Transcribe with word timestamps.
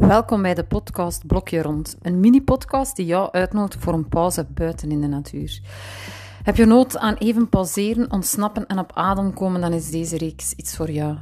Welkom 0.00 0.42
bij 0.42 0.54
de 0.54 0.64
podcast 0.64 1.26
Blokje 1.26 1.62
Rond. 1.62 1.96
Een 2.02 2.20
mini-podcast 2.20 2.96
die 2.96 3.06
jou 3.06 3.32
uitnodigt 3.32 3.84
voor 3.84 3.92
een 3.92 4.08
pauze 4.08 4.46
buiten 4.54 4.90
in 4.90 5.00
de 5.00 5.06
natuur. 5.06 5.60
Heb 6.42 6.56
je 6.56 6.64
nood 6.64 6.98
aan 6.98 7.14
even 7.14 7.48
pauzeren, 7.48 8.12
ontsnappen 8.12 8.66
en 8.66 8.78
op 8.78 8.90
adem 8.94 9.34
komen, 9.34 9.60
dan 9.60 9.72
is 9.72 9.90
deze 9.90 10.16
reeks 10.16 10.52
iets 10.52 10.76
voor 10.76 10.90
jou. 10.90 11.16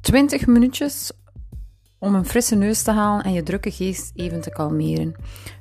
20 0.00 0.46
minuutjes 0.46 1.12
om 1.98 2.14
een 2.14 2.24
frisse 2.24 2.54
neus 2.54 2.82
te 2.82 2.90
halen 2.90 3.24
en 3.24 3.32
je 3.32 3.42
drukke 3.42 3.70
geest 3.70 4.12
even 4.14 4.40
te 4.40 4.50
kalmeren. 4.50 5.14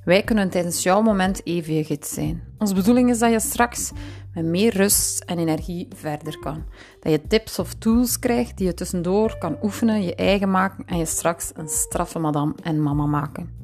Wij 0.05 0.23
kunnen 0.23 0.49
tijdens 0.49 0.83
jouw 0.83 1.01
moment 1.01 1.45
even 1.45 1.73
je 1.73 1.83
gids 1.83 2.13
zijn. 2.13 2.43
Onze 2.57 2.73
bedoeling 2.73 3.09
is 3.09 3.19
dat 3.19 3.31
je 3.31 3.39
straks 3.39 3.91
met 4.33 4.45
meer 4.45 4.75
rust 4.75 5.23
en 5.23 5.39
energie 5.39 5.87
verder 5.95 6.39
kan. 6.39 6.63
Dat 6.99 7.11
je 7.11 7.27
tips 7.27 7.59
of 7.59 7.73
tools 7.73 8.19
krijgt 8.19 8.57
die 8.57 8.67
je 8.67 8.73
tussendoor 8.73 9.37
kan 9.37 9.57
oefenen, 9.61 10.03
je 10.03 10.15
eigen 10.15 10.51
maken 10.51 10.85
en 10.85 10.97
je 10.97 11.05
straks 11.05 11.51
een 11.55 11.69
straffe 11.69 12.19
madame 12.19 12.53
en 12.63 12.83
mama 12.83 13.05
maken. 13.05 13.59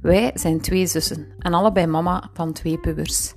Wij 0.00 0.30
zijn 0.34 0.60
twee 0.60 0.86
zussen 0.86 1.26
en 1.38 1.54
allebei 1.54 1.86
mama 1.86 2.30
van 2.32 2.52
twee 2.52 2.78
pubers. 2.78 3.32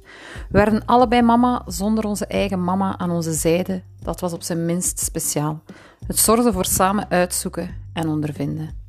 We 0.50 0.58
werden 0.58 0.86
allebei 0.86 1.22
mama 1.22 1.62
zonder 1.66 2.06
onze 2.06 2.26
eigen 2.26 2.64
mama 2.64 2.98
aan 2.98 3.12
onze 3.12 3.34
zijde. 3.34 3.84
Dat 4.02 4.20
was 4.20 4.34
op 4.34 4.42
zijn 4.42 4.66
minst 4.66 5.00
speciaal. 5.00 5.62
Het 6.08 6.20
zorgde 6.20 6.54
voor 6.54 6.66
samen 6.66 7.10
uitzoeken 7.10 7.76
en 7.94 8.08
ondervinden. 8.08 8.85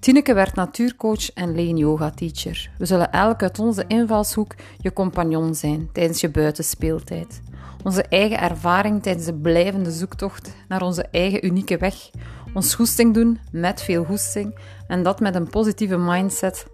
Tineke 0.00 0.34
werd 0.34 0.54
natuurcoach 0.54 1.32
en 1.32 1.54
Leen 1.54 1.76
yoga-teacher. 1.76 2.70
We 2.78 2.86
zullen 2.86 3.12
elk 3.12 3.42
uit 3.42 3.58
onze 3.58 3.84
invalshoek 3.86 4.54
je 4.78 4.92
compagnon 4.92 5.54
zijn 5.54 5.88
tijdens 5.92 6.20
je 6.20 6.28
buitenspeeltijd. 6.28 7.42
Onze 7.84 8.02
eigen 8.02 8.40
ervaring 8.40 9.02
tijdens 9.02 9.26
de 9.26 9.34
blijvende 9.34 9.90
zoektocht 9.90 10.54
naar 10.68 10.82
onze 10.82 11.02
eigen 11.10 11.46
unieke 11.46 11.76
weg. 11.76 12.10
Ons 12.54 12.74
goesting 12.74 13.14
doen 13.14 13.38
met 13.52 13.82
veel 13.82 14.04
goesting 14.04 14.58
en 14.86 15.02
dat 15.02 15.20
met 15.20 15.34
een 15.34 15.48
positieve 15.48 15.96
mindset 15.96 16.66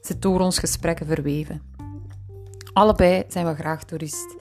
zit 0.00 0.22
door 0.22 0.40
ons 0.40 0.58
gesprekken 0.58 1.06
verweven. 1.06 1.62
Allebei 2.72 3.24
zijn 3.28 3.46
we 3.46 3.54
graag 3.54 3.84
toerist 3.84 4.36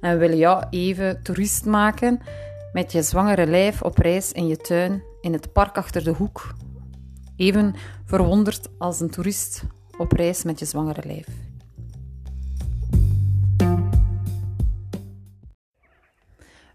en 0.00 0.12
we 0.12 0.18
willen 0.18 0.38
jou 0.38 0.64
even 0.70 1.22
toerist 1.22 1.64
maken 1.64 2.20
met 2.72 2.92
je 2.92 3.02
zwangere 3.02 3.46
lijf 3.46 3.82
op 3.82 3.98
reis 3.98 4.32
in 4.32 4.46
je 4.46 4.56
tuin, 4.56 5.02
in 5.20 5.32
het 5.32 5.52
park 5.52 5.76
achter 5.76 6.04
de 6.04 6.10
hoek 6.10 6.54
Even 7.36 7.74
verwonderd 8.04 8.68
als 8.78 9.00
een 9.00 9.10
toerist 9.10 9.62
op 9.98 10.12
reis 10.12 10.42
met 10.42 10.58
je 10.58 10.64
zwangere 10.64 11.02
lijf. 11.06 11.26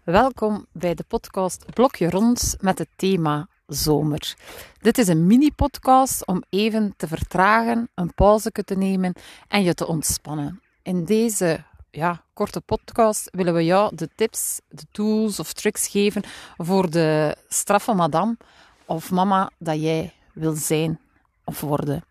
Welkom 0.04 0.66
bij 0.72 0.94
de 0.94 1.04
podcast 1.08 1.74
Blokje 1.74 2.10
Rond 2.10 2.56
met 2.60 2.78
het 2.78 2.88
thema 2.96 3.48
zomer. 3.66 4.36
Dit 4.78 4.98
is 4.98 5.08
een 5.08 5.26
mini-podcast 5.26 6.26
om 6.26 6.42
even 6.48 6.94
te 6.96 7.06
vertragen, 7.06 7.88
een 7.94 8.14
pauze 8.14 8.50
te 8.50 8.76
nemen 8.76 9.14
en 9.48 9.62
je 9.62 9.74
te 9.74 9.86
ontspannen. 9.86 10.60
In 10.82 11.04
deze 11.04 11.64
ja, 11.90 12.24
korte 12.32 12.60
podcast 12.60 13.28
willen 13.32 13.54
we 13.54 13.64
jou 13.64 13.96
de 13.96 14.08
tips, 14.14 14.60
de 14.68 14.84
tools 14.92 15.40
of 15.40 15.52
tricks 15.52 15.88
geven 15.88 16.22
voor 16.56 16.90
de 16.90 17.36
straffe 17.48 17.92
madame 17.92 18.36
of 18.86 19.10
mama 19.10 19.50
dat 19.58 19.80
jij 19.80 20.12
wil 20.32 20.54
zijn 20.54 21.00
of 21.44 21.60
worden. 21.60 22.04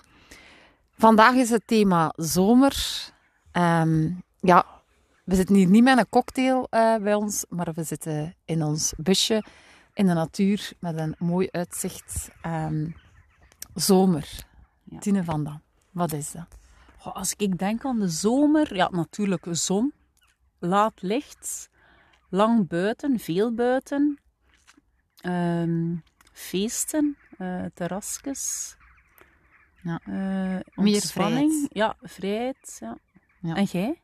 Vandaag 0.97 1.35
is 1.35 1.49
het 1.49 1.67
thema 1.67 2.13
zomer. 2.15 2.75
Um, 3.53 4.23
ja, 4.39 4.65
we 5.23 5.35
zitten 5.35 5.55
hier 5.55 5.67
niet 5.67 5.83
met 5.83 5.97
een 5.97 6.09
cocktail 6.09 6.67
uh, 6.71 6.95
bij 6.95 7.13
ons, 7.13 7.45
maar 7.49 7.71
we 7.73 7.83
zitten 7.83 8.35
in 8.45 8.63
ons 8.63 8.93
busje 8.97 9.43
in 9.93 10.05
de 10.05 10.13
natuur 10.13 10.71
met 10.79 10.97
een 10.97 11.15
mooi 11.19 11.47
uitzicht. 11.51 12.29
Um, 12.45 12.95
zomer. 13.73 14.45
Ja. 14.83 14.99
Tine 14.99 15.23
van 15.23 15.43
Dam, 15.43 15.61
wat 15.91 16.13
is 16.13 16.31
dat? 16.31 16.57
Als 17.03 17.33
ik 17.37 17.57
denk 17.57 17.85
aan 17.85 17.99
de 17.99 18.09
zomer, 18.09 18.75
ja, 18.75 18.89
natuurlijk 18.89 19.45
zon, 19.49 19.93
laat 20.59 21.01
licht, 21.01 21.69
lang 22.29 22.67
buiten, 22.67 23.19
veel 23.19 23.53
buiten, 23.53 24.19
um, 25.25 26.03
feesten, 26.31 27.17
uh, 27.41 27.65
terrasjes. 27.73 28.75
Ja. 29.81 29.99
Uh, 30.05 30.59
meer 30.73 31.01
vrijheid. 31.01 31.67
Ja, 31.69 31.95
vrijheid. 32.01 32.77
Ja. 32.79 32.97
ja. 33.39 33.55
En 33.55 33.63
jij? 33.63 33.99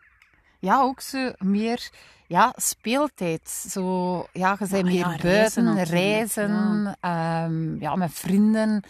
Ja, 0.59 0.81
ook 0.81 1.01
zo 1.01 1.31
meer 1.37 1.89
ja, 2.27 2.53
speeltijd. 2.55 3.49
Zo, 3.49 4.17
ja, 4.33 4.55
je 4.59 4.67
bent 4.67 4.73
ah, 4.73 4.83
meer 4.83 5.03
buiten, 5.03 5.73
reizen, 5.73 5.83
reizen 5.83 6.95
ja. 7.01 7.45
Um, 7.45 7.79
ja. 7.79 7.95
met 7.95 8.13
vrienden. 8.13 8.83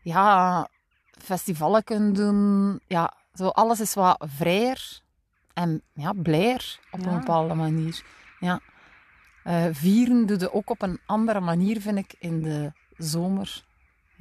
Ja, 0.00 0.68
festivalen 1.10 1.84
kunnen 1.84 2.12
doen. 2.12 2.80
Ja, 2.86 3.14
zo 3.34 3.48
alles 3.48 3.80
is 3.80 3.94
wat 3.94 4.24
vrijer 4.28 5.00
en 5.54 5.82
ja, 5.94 6.12
blijer 6.12 6.78
op 6.90 7.06
een 7.06 7.18
bepaalde 7.18 7.54
manier. 7.54 8.02
Ja. 8.40 8.60
Uh, 9.44 9.64
vieren 9.70 10.26
doe 10.26 10.38
je 10.38 10.52
ook 10.52 10.70
op 10.70 10.82
een 10.82 11.00
andere 11.06 11.40
manier, 11.40 11.80
vind 11.80 11.98
ik, 11.98 12.14
in 12.18 12.42
de 12.42 12.72
zomer 12.96 13.64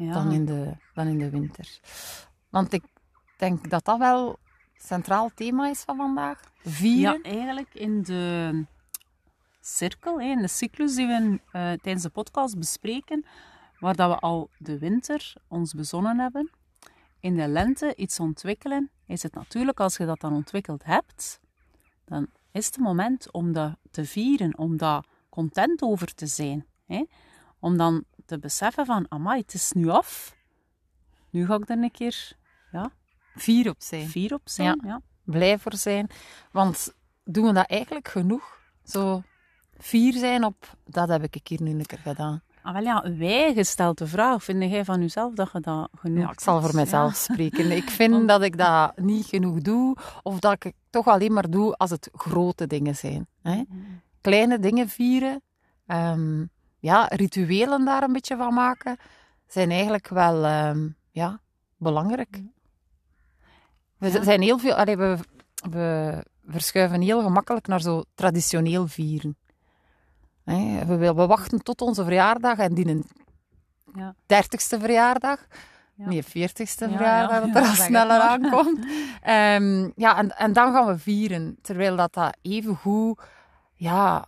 ja. 0.06 0.14
dan, 0.14 0.32
in 0.32 0.46
de, 0.46 0.76
dan 0.94 1.08
in 1.08 1.18
de 1.18 1.30
winter. 1.30 1.80
Want 2.50 2.74
ik 2.74 2.84
denk 3.38 3.70
dat 3.70 3.86
dat 3.86 3.98
wel 3.98 4.40
centraal 4.76 5.32
thema 5.36 5.70
is 5.70 5.82
van 5.82 5.98
vandaag. 5.98 6.40
Vieren. 6.64 7.20
Ja, 7.24 7.30
eigenlijk 7.30 7.74
in 7.74 8.02
de 8.02 8.66
cirkel, 9.62 10.20
in 10.20 10.38
de 10.42 10.48
cyclus 10.48 10.96
die 10.96 11.08
we 11.08 11.30
uh, 11.32 11.40
tijdens 11.52 12.02
de 12.04 12.10
podcast 12.10 12.58
bespreken, 12.58 13.26
waar 13.80 13.96
dat 13.96 14.14
we 14.14 14.20
al 14.20 14.50
de 14.58 14.78
winter 14.78 15.34
ons 15.48 15.74
bezonnen 15.74 16.20
hebben, 16.20 16.52
in 17.20 17.36
de 17.36 17.48
lente 17.48 17.96
iets 17.96 18.20
ontwikkelen, 18.20 18.90
is 19.06 19.24
het 19.24 19.34
natuurlijk 19.34 19.80
als 19.80 19.98
je 19.98 20.06
dat 20.06 20.20
dan 20.20 20.34
ontwikkeld 20.34 20.84
hebt, 20.84 21.40
dan 22.06 22.28
is 22.52 22.66
het 22.66 22.78
moment 22.78 23.32
om 23.32 23.52
dat 23.52 23.76
te 23.92 24.06
vieren, 24.06 24.58
om 24.58 24.78
daar 24.78 25.06
content 25.30 25.82
over 25.82 26.14
te 26.14 26.26
zijn. 26.28 26.66
Hè? 26.86 27.06
Om 27.60 27.78
dan 27.78 28.04
te 28.26 28.40
beseffen 28.40 28.86
van, 28.86 29.06
amai, 29.10 29.42
het 29.42 29.54
is 29.54 29.72
nu 29.72 29.90
af. 29.90 30.36
Nu 31.30 31.46
ga 31.46 31.56
ik 31.56 31.70
er 31.70 31.78
een 31.78 31.92
keer 31.92 32.32
ja, 32.72 32.92
vier 33.36 33.70
op 33.70 33.82
zijn. 33.82 34.08
Vier 34.08 34.34
op 34.34 34.42
zijn, 34.44 34.80
ja. 34.84 35.02
Blij 35.24 35.60
voor 35.60 35.76
zijn. 35.76 36.10
Want 36.52 36.94
doen 37.24 37.46
we 37.46 37.54
dat 37.54 37.70
eigenlijk 37.70 38.08
genoeg? 38.08 38.60
Zo 38.84 39.24
vier 39.78 40.14
zijn 40.14 40.44
op, 40.44 40.78
dat 40.86 41.10
heb 41.10 41.24
ik 41.24 41.36
een 41.36 41.44
keer 41.44 41.62
nu 41.62 41.72
een 41.72 41.86
keer 41.86 41.98
gedaan. 41.98 42.42
Ah, 42.64 42.74
wel 42.74 42.84
ja, 42.84 43.16
wij 43.18 43.54
gesteld 43.54 43.98
de 43.98 44.08
vraag. 44.08 44.44
Vind 44.44 44.64
jij 44.64 44.86
van 44.86 45.02
jezelf 45.02 45.34
dat 45.34 45.50
je 45.54 45.60
dat 45.60 45.90
genoeg 45.96 46.24
Ja, 46.24 46.32
ik 46.32 46.40
zal 46.40 46.62
voor 46.62 46.76
mezelf 46.76 47.16
spreken. 47.16 47.72
Ik 47.72 47.90
vind 47.90 48.28
dat 48.28 48.42
ik 48.42 48.58
dat 48.58 48.98
niet 48.98 49.26
genoeg 49.26 49.62
doe, 49.62 49.96
of 50.24 50.40
dat 50.40 50.52
ik 50.52 50.64
het 50.64 50.74
toch 50.90 51.08
alleen 51.08 51.34
maar 51.34 51.50
doe 51.50 51.76
als 51.76 51.90
het 51.90 52.10
grote 52.14 52.68
dingen 52.68 52.96
zijn. 52.96 53.28
Hè? 53.42 53.56
Mm. 53.68 54.02
Kleine 54.22 54.60
dingen 54.60 54.90
vieren, 54.90 55.42
um, 55.88 56.50
ja, 56.82 57.06
rituelen 57.10 57.86
daar 57.86 58.04
een 58.04 58.14
beetje 58.14 58.38
van 58.38 58.54
maken, 58.54 58.98
zijn 59.48 59.72
eigenlijk 59.72 60.08
wel 60.08 60.46
ehm, 60.46 60.88
ja, 61.12 61.40
belangrijk. 61.78 62.42
We 63.98 64.24
zijn 64.24 64.42
heel 64.42 64.58
veel, 64.58 64.74
allee, 64.74 64.98
we, 64.98 65.18
we 65.70 66.18
verschuiven 66.46 67.02
heel 67.02 67.22
gemakkelijk 67.22 67.68
naar 67.68 67.82
zo 67.82 68.04
traditioneel 68.16 68.88
vieren. 68.88 69.38
we, 70.44 70.98
we, 70.98 71.14
wachten 71.14 71.64
tot 71.64 71.82
onze 71.82 72.04
verjaardag 72.04 72.58
en 72.58 72.74
die 72.74 73.04
ja. 73.94 74.16
dertigste 74.26 74.80
verjaardag. 74.80 75.46
Ja. 75.96 76.08
Nee, 76.08 76.24
veertigste 76.24 76.90
verjaardag, 76.90 77.46
dat 77.46 77.64
er 77.64 77.70
al 77.70 77.76
sneller 77.76 78.20
aankomt. 78.20 78.86
Ehm, 79.22 79.90
ja, 79.96 80.18
en, 80.18 80.38
en 80.38 80.54
dan 80.54 80.74
gaan 80.74 80.86
we 80.86 80.98
vieren. 80.98 81.58
Terwijl 81.62 81.96
dat, 81.96 82.14
dat 82.14 82.38
even 82.42 82.76
goed 82.76 83.20
ja, 83.82 84.26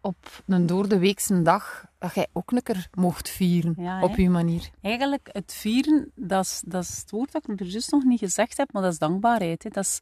op 0.00 0.42
een 0.46 0.66
door 0.66 0.88
de 0.88 0.98
weekse 0.98 1.42
dag 1.42 1.84
dat 1.98 2.14
jij 2.14 2.26
ook 2.32 2.50
een 2.50 2.62
keer 2.62 2.88
mocht 2.94 3.28
vieren 3.28 4.02
op 4.02 4.16
je 4.16 4.30
manier. 4.30 4.70
Eigenlijk, 4.80 5.28
het 5.32 5.52
vieren, 5.52 6.12
dat 6.14 6.44
is, 6.44 6.62
dat 6.66 6.82
is 6.82 6.98
het 7.00 7.10
woord 7.10 7.32
dat 7.32 7.48
ik 7.48 7.60
er 7.60 7.66
juist 7.66 7.90
nog 7.90 8.04
niet 8.04 8.18
gezegd 8.18 8.56
heb, 8.56 8.72
maar 8.72 8.82
dat 8.82 8.92
is 8.92 8.98
dankbaarheid. 8.98 9.62
Hè. 9.62 9.70
Dat 9.70 9.84
is 9.84 10.00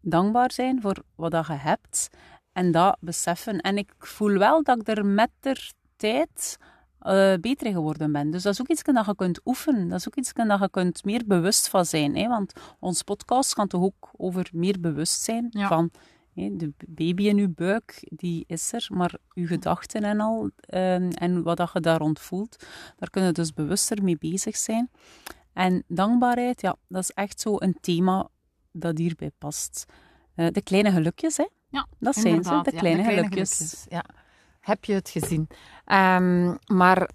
dankbaar 0.00 0.52
zijn 0.52 0.80
voor 0.80 1.02
wat 1.14 1.30
dat 1.30 1.46
je 1.46 1.52
hebt 1.52 2.08
en 2.52 2.72
dat 2.72 2.96
beseffen. 3.00 3.60
En 3.60 3.78
ik 3.78 3.92
voel 3.98 4.38
wel 4.38 4.62
dat 4.62 4.80
ik 4.80 4.88
er 4.88 5.06
met 5.06 5.30
de 5.40 5.70
tijd 5.96 6.58
uh, 7.02 7.34
beter 7.40 7.66
in 7.66 7.72
geworden 7.72 8.12
ben. 8.12 8.30
Dus 8.30 8.42
dat 8.42 8.52
is 8.52 8.60
ook 8.60 8.68
iets 8.68 8.82
dat 8.82 9.06
je 9.06 9.14
kunt 9.14 9.40
oefenen. 9.44 9.88
Dat 9.88 9.98
is 9.98 10.08
ook 10.08 10.16
iets 10.16 10.32
dat 10.32 10.60
je 10.60 10.70
kunt 10.70 11.04
meer 11.04 11.22
bewust 11.26 11.68
van 11.68 11.84
zijn. 11.84 12.16
Hè? 12.16 12.28
Want 12.28 12.52
ons 12.78 13.02
podcast 13.02 13.54
gaat 13.54 13.68
toch 13.68 13.82
ook 13.82 14.10
over 14.16 14.50
meer 14.52 14.80
bewustzijn 14.80 15.48
van 15.50 15.90
de 16.34 16.72
baby 16.88 17.28
in 17.28 17.38
uw 17.38 17.52
buik, 17.54 18.08
die 18.10 18.44
is 18.46 18.72
er, 18.72 18.86
maar 18.88 19.14
uw 19.34 19.46
gedachten 19.46 20.02
en 20.02 20.20
al, 20.20 20.50
ehm, 20.60 21.10
en 21.10 21.42
wat 21.42 21.56
dat 21.56 21.70
je 21.72 21.80
daar 21.80 21.98
rond 21.98 22.20
voelt, 22.20 22.66
daar 22.96 23.10
kunnen 23.10 23.34
dus 23.34 23.52
bewuster 23.52 24.02
mee 24.02 24.18
bezig 24.18 24.56
zijn. 24.56 24.90
En 25.52 25.84
dankbaarheid, 25.88 26.60
ja, 26.60 26.76
dat 26.88 27.02
is 27.02 27.10
echt 27.10 27.40
zo 27.40 27.54
een 27.58 27.76
thema 27.80 28.28
dat 28.70 28.98
hierbij 28.98 29.30
past. 29.38 29.84
Uh, 30.36 30.46
de 30.50 30.62
kleine 30.62 30.90
gelukjes, 30.90 31.36
hè? 31.36 31.46
Ja, 31.68 31.86
dat 31.98 32.14
zijn 32.14 32.44
ze, 32.44 32.60
de 32.62 32.72
kleine, 32.72 33.04
gelukjes. 33.04 33.86
Ja, 33.88 34.04
heb 34.60 34.84
je 34.84 34.92
het 34.92 35.08
gezien. 35.08 35.48
Um, 35.86 36.58
maar 36.66 37.10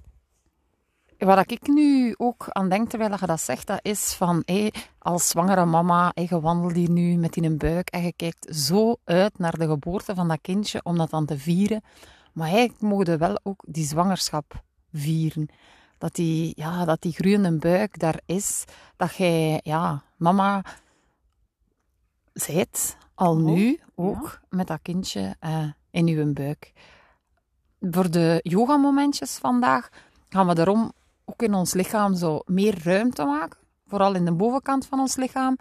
Wat 1.17 1.51
ik 1.51 1.67
nu 1.67 2.13
ook 2.17 2.45
aan 2.49 2.69
denk 2.69 2.89
terwijl 2.89 3.17
je 3.19 3.25
dat 3.25 3.41
zegt, 3.41 3.67
dat 3.67 3.79
is 3.81 4.13
van 4.13 4.41
hey, 4.45 4.73
als 4.99 5.27
zwangere 5.27 5.65
mama, 5.65 6.11
hey, 6.13 6.27
je 6.29 6.39
wandelt 6.39 6.75
hier 6.75 6.89
nu 6.89 7.15
met 7.15 7.35
in 7.35 7.43
een 7.43 7.57
buik 7.57 7.89
en 7.89 8.03
je 8.03 8.13
kijkt 8.13 8.55
zo 8.55 8.95
uit 9.03 9.39
naar 9.39 9.57
de 9.57 9.67
geboorte 9.67 10.15
van 10.15 10.27
dat 10.27 10.39
kindje 10.41 10.79
om 10.83 10.97
dat 10.97 11.09
dan 11.09 11.25
te 11.25 11.37
vieren. 11.37 11.83
Maar 12.33 12.47
eigenlijk 12.47 12.81
mogen 12.81 13.19
wel 13.19 13.39
ook 13.43 13.63
die 13.67 13.85
zwangerschap 13.85 14.63
vieren. 14.93 15.49
Dat 15.97 16.15
die, 16.15 16.51
ja, 16.55 16.85
dat 16.85 17.01
die 17.01 17.13
groeiende 17.13 17.57
buik 17.57 17.99
daar 17.99 18.19
is. 18.25 18.63
Dat 18.95 19.15
jij, 19.15 19.59
ja, 19.63 20.03
mama 20.17 20.63
zijt 22.33 22.97
al 23.15 23.35
Oh, 23.35 23.43
nu 23.43 23.79
ook 23.95 24.39
met 24.49 24.67
dat 24.67 24.79
kindje 24.81 25.35
eh, 25.39 25.69
in 25.91 26.07
uw 26.07 26.33
buik. 26.33 26.71
Voor 27.79 28.11
de 28.11 28.39
yogamomentjes 28.43 29.37
vandaag 29.37 29.89
gaan 30.29 30.47
we 30.47 30.55
daarom 30.55 30.91
ook 31.29 31.41
in 31.41 31.53
ons 31.53 31.73
lichaam 31.73 32.15
zo 32.15 32.41
meer 32.45 32.83
ruimte 32.83 33.23
maken. 33.23 33.59
Vooral 33.87 34.15
in 34.15 34.25
de 34.25 34.33
bovenkant 34.33 34.85
van 34.85 34.99
ons 34.99 35.15
lichaam. 35.15 35.57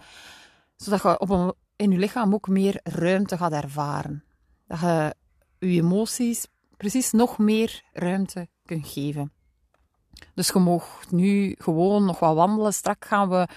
Zodat 0.76 1.02
je 1.02 1.18
op 1.18 1.30
een, 1.30 1.54
in 1.76 1.90
je 1.90 1.98
lichaam 1.98 2.34
ook 2.34 2.48
meer 2.48 2.80
ruimte 2.82 3.36
gaat 3.36 3.52
ervaren. 3.52 4.24
Dat 4.66 4.80
je 4.80 5.14
je 5.58 5.80
emoties 5.82 6.46
precies 6.76 7.10
nog 7.10 7.38
meer 7.38 7.82
ruimte 7.92 8.48
kunt 8.64 8.86
geven. 8.86 9.32
Dus 10.34 10.48
je 10.48 10.58
mag 10.58 11.00
nu 11.10 11.54
gewoon 11.58 12.04
nog 12.04 12.18
wat 12.18 12.34
wandelen. 12.34 12.72
Straks 12.72 13.08
gaan 13.08 13.28
we 13.28 13.48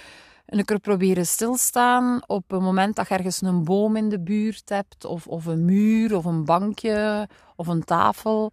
een 0.45 0.65
keer 0.65 0.79
proberen 0.79 1.25
stilstaan 1.25 2.21
op 2.27 2.51
een 2.51 2.63
moment 2.63 2.95
dat 2.95 3.07
je 3.07 3.13
ergens 3.13 3.41
een 3.41 3.63
boom 3.63 3.95
in 3.95 4.09
de 4.09 4.19
buurt 4.19 4.69
hebt, 4.69 5.05
of, 5.05 5.27
of 5.27 5.45
een 5.45 5.65
muur, 5.65 6.15
of 6.15 6.25
een 6.25 6.45
bankje, 6.45 7.29
of 7.55 7.67
een 7.67 7.83
tafel. 7.83 8.51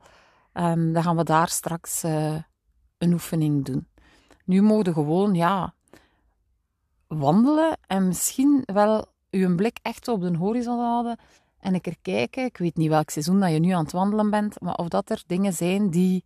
Ehm, 0.53 0.93
dan 0.93 1.03
gaan 1.03 1.17
we 1.17 1.25
daar 1.25 1.49
straks 1.49 2.03
eh, 2.03 2.35
een 2.99 3.13
oefening 3.13 3.65
doen. 3.65 3.87
Nu 4.45 4.63
mogen 4.63 4.93
gewoon, 4.93 5.35
ja, 5.35 5.75
wandelen 7.07 7.79
en 7.87 8.07
misschien 8.07 8.63
wel 8.65 9.07
je 9.31 9.55
blik 9.55 9.79
echt 9.83 10.09
op 10.09 10.21
de 10.21 10.37
horizon 10.37 10.79
houden 10.79 11.19
en 11.61 11.75
een 11.75 11.81
keer 11.81 11.97
kijken. 12.03 12.45
Ik 12.45 12.57
weet 12.57 12.77
niet 12.77 12.89
welk 12.89 13.11
seizoen 13.11 13.41
dat 13.41 13.51
je 13.51 13.59
nu 13.59 13.71
aan 13.71 13.83
het 13.83 13.93
wandelen 13.93 14.31
bent, 14.31 14.61
maar 14.61 14.75
of 14.75 14.89
dat 14.89 15.11
er 15.11 15.23
dingen 15.27 15.53
zijn 15.53 15.91
die 15.91 16.25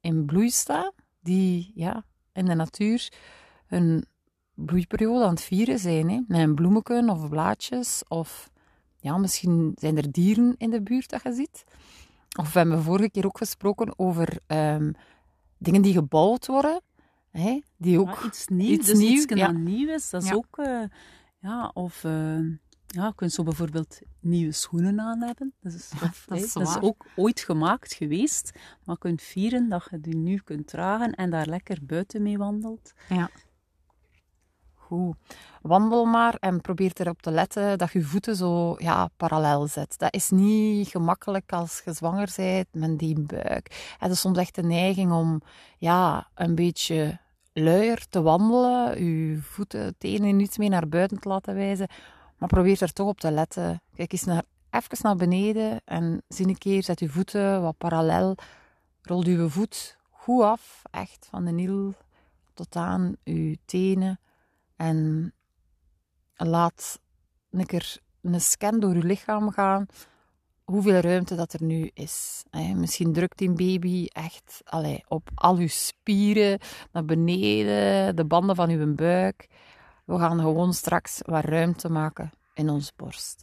in 0.00 0.24
bloei 0.24 0.50
staan, 0.50 0.92
die 1.20 1.72
ja, 1.74 2.04
in 2.32 2.44
de 2.44 2.54
natuur 2.54 3.12
een 3.68 4.04
bloeiperiode 4.54 5.24
aan 5.24 5.30
het 5.30 5.42
vieren 5.42 5.78
zijn. 5.78 6.10
Hè? 6.10 6.20
Met 6.26 6.40
een 6.40 6.54
bloemeken 6.54 7.10
of 7.10 7.28
blaadjes. 7.28 8.02
Of 8.08 8.50
ja, 8.96 9.18
misschien 9.18 9.72
zijn 9.74 9.96
er 9.96 10.12
dieren 10.12 10.54
in 10.58 10.70
de 10.70 10.82
buurt 10.82 11.10
dat 11.10 11.22
je 11.22 11.32
ziet. 11.32 11.64
Of 12.38 12.52
we 12.52 12.58
hebben 12.58 12.82
vorige 12.82 13.10
keer 13.10 13.26
ook 13.26 13.38
gesproken 13.38 13.98
over 13.98 14.38
ehm, 14.46 14.92
dingen 15.62 15.82
die 15.82 15.92
gebouwd 15.92 16.46
worden. 16.46 16.80
Hè? 17.30 17.60
Die 17.76 18.00
ook 18.00 18.08
Ja, 18.20 18.26
iets 18.26 18.46
nieuws. 18.46 18.70
iets 18.70 18.86
dus 18.86 18.98
nieuw, 18.98 19.10
iets 19.10 19.24
ja. 19.34 19.46
dat 19.46 19.56
nieuw 19.56 19.88
is, 19.88 20.10
dat 20.10 20.22
is 20.22 20.28
Ja. 20.28 20.34
ook... 20.34 20.58
eh, 20.58 20.82
ja, 21.40 21.70
of... 21.74 22.04
eh, 22.04 22.38
ja, 22.86 23.06
je 23.06 23.12
kunt 23.14 23.32
zo 23.32 23.42
bijvoorbeeld 23.42 24.00
nieuwe 24.20 24.52
schoenen 24.52 25.00
aan 25.00 25.22
hebben. 25.22 25.54
Dat 25.60 25.72
is, 25.72 25.90
of, 26.02 26.24
dat 26.28 26.38
is 26.38 26.52
dat 26.52 26.62
is 26.62 26.74
waar. 26.74 26.82
ook 26.82 27.06
ooit 27.16 27.40
gemaakt 27.40 27.92
geweest. 27.92 28.50
Maar 28.84 28.94
je 28.94 29.00
kunt 29.00 29.22
vieren 29.22 29.68
dat 29.68 29.86
je 29.90 30.00
die 30.00 30.16
nu 30.16 30.36
kunt 30.44 30.66
dragen 30.66 31.14
en 31.14 31.30
daar 31.30 31.46
lekker 31.46 31.78
buiten 31.86 32.22
mee 32.22 32.38
wandelt. 32.38 32.92
Ja. 33.08 33.30
Wandel 35.62 36.04
maar 36.04 36.34
en 36.40 36.60
probeer 36.60 36.92
erop 36.94 37.22
te 37.22 37.30
letten 37.30 37.78
dat 37.78 37.92
je 37.92 38.02
voeten 38.02 38.36
zo 38.36 38.74
ja, 38.78 39.08
parallel 39.16 39.66
zet. 39.66 39.98
Dat 39.98 40.14
is 40.14 40.30
niet 40.30 40.88
gemakkelijk 40.88 41.52
als 41.52 41.82
je 41.84 41.92
zwanger 41.92 42.32
bent 42.36 42.66
met 42.72 42.98
die 42.98 43.20
buik. 43.20 43.94
Het 43.98 44.10
is 44.10 44.20
soms 44.20 44.38
echt 44.38 44.54
de 44.54 44.62
neiging 44.62 45.12
om 45.12 45.42
ja, 45.78 46.28
een 46.34 46.54
beetje 46.54 47.18
luier 47.52 48.06
te 48.08 48.22
wandelen, 48.22 49.04
je 49.04 49.38
voeten, 49.42 49.84
het 49.84 49.94
ene 49.98 50.26
niet 50.26 50.58
meer 50.58 50.70
naar 50.70 50.88
buiten 50.88 51.20
te 51.20 51.28
laten 51.28 51.54
wijzen. 51.54 51.88
Maar 52.38 52.48
probeer 52.48 52.82
er 52.82 52.92
toch 52.92 53.08
op 53.08 53.20
te 53.20 53.30
letten. 53.30 53.82
Kijk 53.94 54.12
eens 54.12 54.24
naar, 54.24 54.42
even 54.70 54.98
naar 55.02 55.16
beneden 55.16 55.80
en 55.84 56.22
zie 56.28 56.48
een 56.48 56.58
keer, 56.58 56.82
zet 56.82 57.00
je 57.00 57.08
voeten 57.08 57.62
wat 57.62 57.78
parallel. 57.78 58.36
Rol 59.02 59.24
je 59.24 59.48
voet 59.48 59.96
goed 60.10 60.42
af, 60.42 60.82
echt 60.90 61.26
van 61.30 61.44
de 61.44 61.52
hiel 61.52 61.94
tot 62.54 62.76
aan 62.76 63.16
uw 63.24 63.54
tenen. 63.64 64.20
En 64.82 65.32
laat 66.36 67.00
een 67.50 67.66
keer 67.66 67.98
een 68.20 68.40
scan 68.40 68.80
door 68.80 68.94
uw 68.94 69.06
lichaam 69.06 69.50
gaan. 69.50 69.86
Hoeveel 70.64 71.00
ruimte 71.00 71.34
dat 71.34 71.52
er 71.52 71.62
nu 71.62 71.90
is. 71.94 72.44
Misschien 72.74 73.12
drukt 73.12 73.38
die 73.38 73.52
baby 73.52 74.06
echt 74.06 74.60
allee, 74.64 75.04
op 75.08 75.30
al 75.34 75.56
uw 75.56 75.68
spieren 75.68 76.58
naar 76.92 77.04
beneden, 77.04 78.16
de 78.16 78.24
banden 78.24 78.56
van 78.56 78.70
uw 78.70 78.94
buik. 78.94 79.48
We 80.04 80.18
gaan 80.18 80.40
gewoon 80.40 80.74
straks 80.74 81.20
wat 81.24 81.44
ruimte 81.44 81.88
maken 81.88 82.30
in 82.54 82.68
ons 82.68 82.92
borst. 82.96 83.42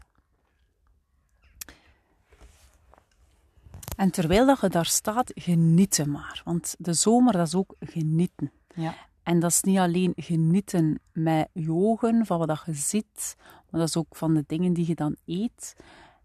En 3.95 4.11
terwijl 4.11 4.45
dat 4.45 4.61
je 4.61 4.69
daar 4.69 4.85
staat, 4.85 5.31
genieten 5.35 6.11
maar. 6.11 6.41
Want 6.43 6.75
de 6.77 6.93
zomer, 6.93 7.33
dat 7.33 7.47
is 7.47 7.55
ook 7.55 7.75
genieten. 7.79 8.51
Ja. 8.75 9.07
En 9.29 9.39
dat 9.39 9.51
is 9.51 9.61
niet 9.61 9.77
alleen 9.77 10.13
genieten 10.15 10.99
met 11.11 11.49
je 11.53 11.71
ogen, 11.73 12.25
van 12.25 12.37
wat 12.37 12.61
je 12.65 12.73
ziet, 12.73 13.35
maar 13.69 13.79
dat 13.79 13.89
is 13.89 13.97
ook 13.97 14.15
van 14.15 14.33
de 14.33 14.43
dingen 14.47 14.73
die 14.73 14.87
je 14.87 14.95
dan 14.95 15.15
eet. 15.25 15.75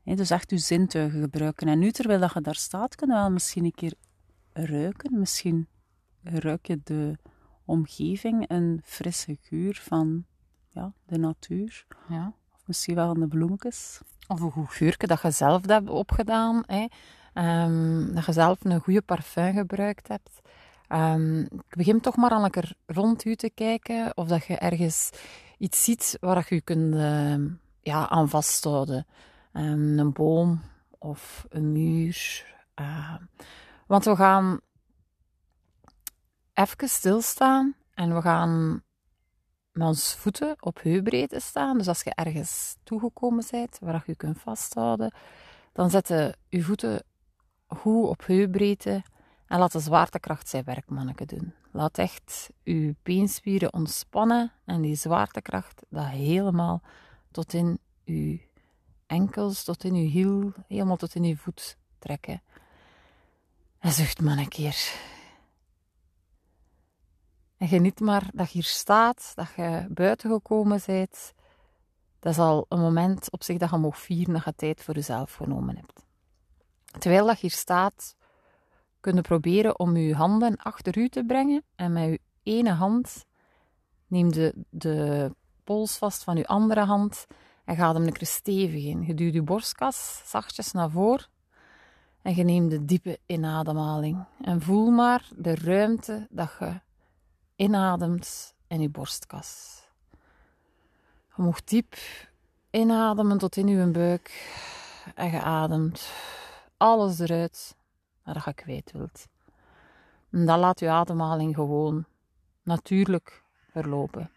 Dus 0.04 0.30
echt 0.30 0.50
je 0.50 0.58
zintuigen 0.58 1.20
gebruiken. 1.20 1.68
En 1.68 1.78
nu, 1.78 1.90
terwijl 1.90 2.20
dat 2.20 2.32
je 2.32 2.40
daar 2.40 2.54
staat, 2.54 2.94
kun 2.94 3.08
je 3.08 3.14
wel 3.14 3.30
misschien 3.30 3.64
een 3.64 3.74
keer 3.74 3.94
ruiken. 4.52 5.18
Misschien 5.18 5.68
ruik 6.22 6.66
je 6.66 6.80
de 6.84 7.18
omgeving, 7.64 8.44
een 8.50 8.80
frisse 8.84 9.36
geur 9.40 9.80
van 9.82 10.24
ja, 10.70 10.92
de 11.06 11.18
natuur. 11.18 11.86
ja. 12.08 12.32
Of 12.54 12.66
misschien 12.66 12.94
wel 12.94 13.06
van 13.06 13.20
de 13.20 13.28
bloemetjes. 13.28 14.00
Of 14.26 14.40
een 14.40 14.50
goed 14.50 14.70
geurke 14.70 15.06
dat 15.06 15.22
je 15.22 15.30
zelf 15.30 15.66
hebt 15.66 15.88
opgedaan. 15.88 16.62
Hè. 16.66 16.86
Ehm, 17.32 18.14
dat 18.14 18.24
je 18.24 18.32
zelf 18.32 18.64
een 18.64 18.80
goede 18.80 19.02
parfum 19.02 19.54
gebruikt 19.54 20.08
hebt. 20.08 20.40
Ehm, 20.94 21.40
ik 21.40 21.76
begin 21.76 22.00
toch 22.00 22.16
maar 22.16 22.32
een 22.32 22.50
keer 22.50 22.74
rond 22.86 23.24
u 23.24 23.34
te 23.36 23.50
kijken 23.50 24.16
of 24.16 24.28
dat 24.28 24.44
je 24.44 24.56
ergens 24.56 25.10
iets 25.58 25.84
ziet 25.84 26.16
waar 26.20 26.46
je 26.48 26.54
je 26.54 26.60
kunt 26.60 26.94
ehm, 26.94 27.48
ja, 27.80 28.08
aan 28.08 28.28
vasthouden. 28.28 29.06
Ehm, 29.52 29.98
een 29.98 30.12
boom 30.12 30.60
of 30.98 31.46
een 31.48 31.72
muur. 31.72 32.46
Want 33.86 34.04
we 34.04 34.16
gaan 34.16 34.60
even 36.52 36.88
stilstaan 36.88 37.74
en 37.94 38.14
we 38.14 38.20
gaan 38.20 38.82
met 39.72 39.86
onze 39.86 40.18
voeten 40.18 40.56
op 40.60 40.82
heubreedte 40.82 41.40
staan. 41.40 41.78
Dus 41.78 41.88
als 41.88 42.02
je 42.02 42.14
ergens 42.14 42.76
toegekomen 42.82 43.44
bent 43.50 43.78
waar 43.80 43.94
je 43.94 44.02
je 44.06 44.16
kunt 44.16 44.40
vasthouden, 44.40 45.14
dan 45.72 45.90
zetten 45.90 46.36
je 46.48 46.62
voeten 46.62 47.02
goed 47.66 48.08
op 48.08 48.26
heubreedte 48.26 49.02
en 49.46 49.58
laat 49.58 49.72
de 49.72 49.80
zwaartekracht 49.80 50.48
zijn 50.48 50.64
werk, 50.64 51.28
doen. 51.28 51.54
Laat 51.70 51.98
echt 51.98 52.50
je 52.62 52.96
beenspieren 53.02 53.72
ontspannen 53.72 54.52
en 54.64 54.80
die 54.80 54.94
zwaartekracht 54.94 55.82
dat 55.88 56.06
helemaal 56.06 56.82
tot 57.30 57.52
in 57.52 57.78
je 58.04 58.40
enkels, 59.06 59.64
tot 59.64 59.84
in 59.84 59.94
je 59.94 60.08
hiel, 60.08 60.52
helemaal 60.68 60.96
tot 60.96 61.14
in 61.14 61.24
je 61.24 61.36
voet 61.36 61.76
trekken. 61.98 62.42
En 63.78 63.92
zucht 63.92 64.20
maar 64.20 64.38
een 64.38 64.48
keer. 64.48 64.92
En 67.56 67.68
geniet 67.68 68.00
maar 68.00 68.30
dat 68.32 68.46
je 68.46 68.52
hier 68.52 68.62
staat, 68.62 69.32
dat 69.34 69.48
je 69.56 69.86
buiten 69.88 70.30
gekomen 70.30 70.80
bent. 70.86 71.32
Dat 72.18 72.32
is 72.32 72.38
al 72.38 72.66
een 72.68 72.80
moment 72.80 73.30
op 73.30 73.42
zich 73.42 73.58
dat 73.58 73.70
je 73.70 73.76
mag 73.76 73.98
vieren 73.98 74.34
dat 74.34 74.44
je 74.44 74.54
tijd 74.54 74.82
voor 74.82 74.94
jezelf 74.94 75.34
genomen 75.34 75.76
hebt. 75.76 76.04
Terwijl 76.98 77.26
dat 77.26 77.34
je 77.34 77.46
hier 77.46 77.56
staat, 77.56 78.16
kun 79.04 79.14
je 79.14 79.20
proberen 79.20 79.78
om 79.78 79.96
je 79.96 80.14
handen 80.14 80.56
achter 80.56 80.98
u 80.98 81.08
te 81.08 81.24
brengen. 81.24 81.62
En 81.74 81.92
met 81.92 82.04
je 82.04 82.20
ene 82.42 82.70
hand 82.70 83.24
neem 84.06 84.32
de, 84.32 84.54
de 84.70 85.30
pols 85.64 85.96
vast 85.96 86.22
van 86.24 86.36
je 86.36 86.46
andere 86.46 86.84
hand 86.84 87.26
en 87.64 87.76
ga 87.76 87.92
hem 87.92 88.02
een 88.02 88.12
keer 88.12 88.26
stevig 88.26 88.84
in. 88.84 89.02
Je 89.02 89.14
duwt 89.14 89.34
je 89.34 89.42
borstkas 89.42 90.22
zachtjes 90.24 90.72
naar 90.72 90.90
voren 90.90 91.26
en 92.22 92.34
je 92.34 92.44
neemt 92.44 92.70
de 92.70 92.84
diepe 92.84 93.18
inademhaling. 93.26 94.24
En 94.40 94.60
voel 94.60 94.90
maar 94.90 95.28
de 95.36 95.54
ruimte 95.54 96.26
dat 96.30 96.56
je 96.58 96.80
inademt 97.56 98.54
in 98.66 98.80
je 98.80 98.88
borstkas. 98.88 99.82
Je 101.36 101.42
mag 101.42 101.64
diep 101.64 101.94
inademen 102.70 103.38
tot 103.38 103.56
in 103.56 103.68
je 103.68 103.86
buik 103.86 104.52
en 105.14 105.30
je 105.30 105.42
ademt 105.42 106.10
alles 106.76 107.18
eruit 107.18 107.76
wat 108.24 108.44
je 108.44 108.54
kwijt 108.54 108.92
wilt. 108.92 109.26
Dan 110.30 110.58
laat 110.58 110.80
je 110.80 110.88
ademhaling 110.88 111.54
gewoon 111.54 112.04
natuurlijk 112.62 113.42
verlopen. 113.70 114.30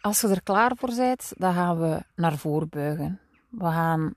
Als 0.00 0.20
je 0.20 0.28
er 0.28 0.42
klaar 0.42 0.72
voor 0.76 0.94
bent, 0.96 1.32
dan 1.36 1.54
gaan 1.54 1.80
we 1.80 2.02
naar 2.16 2.36
voren 2.36 2.68
buigen. 2.68 3.20
We 3.48 3.64
gaan, 3.64 4.14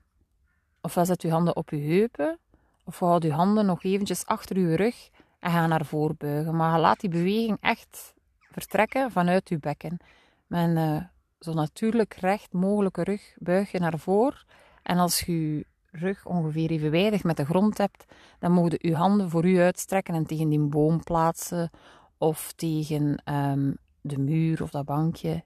ofwel 0.80 1.04
zet 1.04 1.22
je 1.22 1.30
handen 1.30 1.56
op 1.56 1.70
je 1.70 1.76
heupen, 1.76 2.38
of 2.84 2.98
houd 2.98 3.22
je 3.22 3.32
handen 3.32 3.66
nog 3.66 3.84
eventjes 3.84 4.26
achter 4.26 4.58
je 4.58 4.76
rug 4.76 5.08
en 5.40 5.50
ga 5.50 5.66
naar 5.66 5.84
voren 5.84 6.16
buigen. 6.18 6.56
Maar 6.56 6.80
laat 6.80 7.00
die 7.00 7.10
beweging 7.10 7.58
echt 7.60 8.14
vertrekken 8.50 9.10
vanuit 9.10 9.48
je 9.48 9.58
bekken. 9.58 9.98
Met 10.46 10.68
een 10.68 10.76
uh, 10.76 11.02
zo 11.40 11.52
natuurlijk 11.52 12.14
recht 12.14 12.52
mogelijke 12.52 13.02
rug 13.02 13.34
buig 13.38 13.70
je 13.70 13.78
naar 13.78 13.98
voren. 13.98 14.46
En 14.82 14.98
als 14.98 15.20
je 15.20 15.66
rug 15.90 16.26
ongeveer 16.26 16.70
evenwijdig 16.70 17.24
met 17.24 17.36
de 17.36 17.44
grond 17.44 17.78
hebt, 17.78 18.04
dan 18.38 18.52
mogen 18.52 18.78
je 18.80 18.94
handen 18.94 19.30
voor 19.30 19.46
u 19.46 19.60
uitstrekken 19.60 20.14
en 20.14 20.26
tegen 20.26 20.48
die 20.48 20.60
boom 20.60 21.02
plaatsen 21.02 21.70
of 22.18 22.52
tegen 22.52 23.22
um, 23.34 23.76
de 24.00 24.18
muur 24.18 24.62
of 24.62 24.70
dat 24.70 24.84
bankje. 24.84 25.44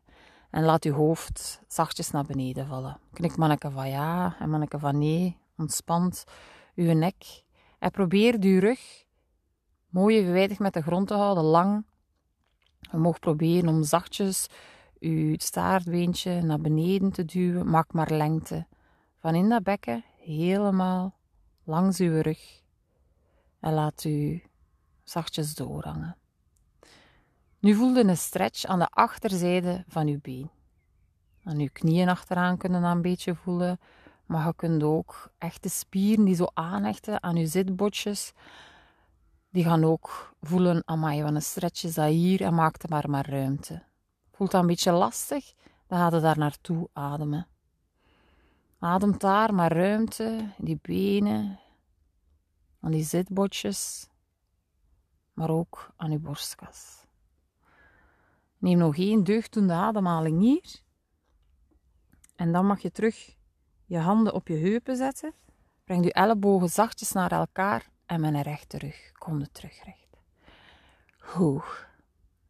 En 0.50 0.64
laat 0.64 0.84
uw 0.84 0.92
hoofd 0.92 1.62
zachtjes 1.66 2.10
naar 2.10 2.24
beneden 2.24 2.66
vallen. 2.66 2.98
Knik 3.12 3.36
manneke 3.36 3.70
van 3.70 3.88
ja 3.88 4.36
en 4.38 4.50
manneke 4.50 4.78
van 4.78 4.98
nee. 4.98 5.36
Ontspant 5.56 6.24
uw 6.74 6.92
nek. 6.92 7.44
En 7.78 7.90
probeer 7.90 8.36
uw 8.40 8.60
rug 8.60 9.04
mooi 9.88 10.18
evenwijdig 10.18 10.58
met 10.58 10.72
de 10.72 10.82
grond 10.82 11.08
te 11.08 11.14
houden, 11.14 11.44
lang. 11.44 11.84
Je 12.78 12.96
mag 12.96 13.18
proberen 13.18 13.68
om 13.68 13.82
zachtjes 13.82 14.46
uw 15.00 15.34
staartbeentje 15.36 16.42
naar 16.42 16.60
beneden 16.60 17.12
te 17.12 17.24
duwen. 17.24 17.70
Maak 17.70 17.92
maar 17.92 18.10
lengte. 18.10 18.66
Van 19.18 19.34
in 19.34 19.48
dat 19.48 19.62
bekken 19.62 20.04
helemaal 20.24 21.18
langs 21.64 21.98
uw 21.98 22.20
rug. 22.20 22.62
En 23.60 23.72
laat 23.72 24.04
u 24.04 24.42
zachtjes 25.04 25.54
doorhangen. 25.54 26.16
Nu 27.58 27.74
voelde 27.74 28.04
een 28.04 28.16
stretch 28.16 28.64
aan 28.64 28.78
de 28.78 28.88
achterzijde 28.88 29.84
van 29.88 30.06
uw 30.06 30.18
been. 30.20 30.50
Aan 31.44 31.58
uw 31.58 31.68
knieën 31.72 32.08
achteraan 32.08 32.56
kunnen 32.56 32.82
een 32.82 33.02
beetje 33.02 33.34
voelen, 33.34 33.80
maar 34.26 34.46
je 34.46 34.54
kunt 34.54 34.82
ook 34.82 35.32
echte 35.38 35.68
spieren 35.68 36.24
die 36.24 36.34
zo 36.34 36.46
aanhechten 36.54 37.22
aan 37.22 37.36
uw 37.36 37.46
zitbotjes, 37.46 38.32
die 39.50 39.64
gaan 39.64 39.84
ook 39.84 40.34
voelen, 40.40 40.82
amai, 40.84 41.22
wat 41.22 41.34
een 41.34 41.42
stretch 41.42 41.84
is 41.84 41.96
hier 41.96 42.42
en 42.42 42.54
maak 42.54 42.82
er 42.82 42.88
maar 42.88 43.10
maar 43.10 43.28
ruimte. 43.28 43.82
Voelt 44.32 44.50
dat 44.50 44.60
een 44.60 44.66
beetje 44.66 44.92
lastig, 44.92 45.52
dan 45.86 45.98
ga 45.98 46.16
je 46.16 46.22
daar 46.22 46.38
naartoe 46.38 46.88
ademen. 46.92 47.46
Adem 48.84 49.18
daar 49.18 49.54
maar 49.54 49.72
ruimte 49.72 50.52
die 50.58 50.78
benen, 50.82 51.60
aan 52.80 52.90
die 52.90 53.04
zitbotjes, 53.04 54.08
maar 55.32 55.50
ook 55.50 55.92
aan 55.96 56.10
uw 56.10 56.18
borstkas. 56.18 57.06
Neem 58.58 58.78
nog 58.78 58.96
één 58.96 59.24
deugdoende 59.24 59.72
ademhaling 59.72 60.40
hier. 60.40 60.80
En 62.36 62.52
dan 62.52 62.66
mag 62.66 62.80
je 62.80 62.90
terug 62.90 63.36
je 63.84 63.98
handen 63.98 64.34
op 64.34 64.48
je 64.48 64.56
heupen 64.56 64.96
zetten. 64.96 65.34
Breng 65.84 66.04
je 66.04 66.12
ellebogen 66.12 66.68
zachtjes 66.68 67.12
naar 67.12 67.32
elkaar 67.32 67.88
en 68.06 68.20
met 68.20 68.34
een 68.34 68.42
rechte 68.42 68.78
rug 68.78 69.12
kom 69.12 69.38
je 69.38 69.50
terug 69.50 69.84
recht. 69.84 70.16
Goed. 71.18 71.86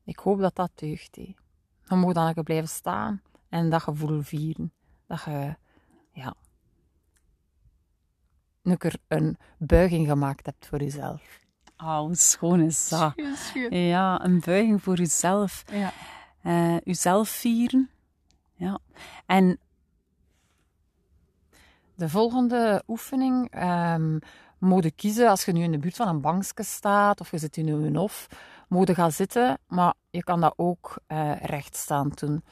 Ik 0.04 0.18
hoop 0.18 0.38
dat 0.38 0.54
dat 0.54 0.70
deugt. 0.74 1.16
He. 1.16 1.34
Dan 1.84 1.98
moet 1.98 2.14
dan 2.14 2.28
even 2.28 2.44
blijven 2.44 2.68
staan 2.68 3.22
en 3.48 3.70
dat 3.70 3.82
gevoel 3.82 4.22
vieren. 4.22 4.72
Dat 5.06 5.22
je, 5.22 5.56
ja, 6.12 6.34
een 9.08 9.38
buiging 9.58 10.08
gemaakt 10.08 10.46
hebt 10.46 10.66
voor 10.66 10.78
jezelf. 10.78 11.40
Oh, 11.76 11.98
hoe 11.98 12.14
schoon 12.14 12.60
is 12.60 12.88
dat. 12.88 13.12
Ja, 13.70 14.24
een 14.24 14.40
buiging 14.44 14.82
voor 14.82 14.96
jezelf. 14.96 15.62
Ja. 15.72 15.92
Uh, 16.42 16.76
uzelf 16.84 17.28
vieren. 17.28 17.90
Ja. 18.54 18.78
En 19.26 19.58
de 21.94 22.08
volgende 22.08 22.82
oefening 22.86 23.62
um, 23.62 24.18
moet 24.58 24.84
je 24.84 24.90
kiezen 24.90 25.28
als 25.28 25.44
je 25.44 25.52
nu 25.52 25.62
in 25.62 25.70
de 25.70 25.78
buurt 25.78 25.96
van 25.96 26.08
een 26.08 26.20
bankje 26.20 26.62
staat 26.62 27.20
of 27.20 27.30
je 27.30 27.38
zit 27.38 27.56
in 27.56 27.68
een 27.68 27.96
hof. 27.96 28.26
Moet 28.68 28.88
je 28.88 28.94
gaan 28.94 29.12
zitten, 29.12 29.58
maar 29.66 29.94
je 30.10 30.22
kan 30.22 30.40
dat 30.40 30.54
ook 30.56 30.98
uh, 31.08 31.36
rechtstaan 31.36 32.10
doen. 32.14 32.44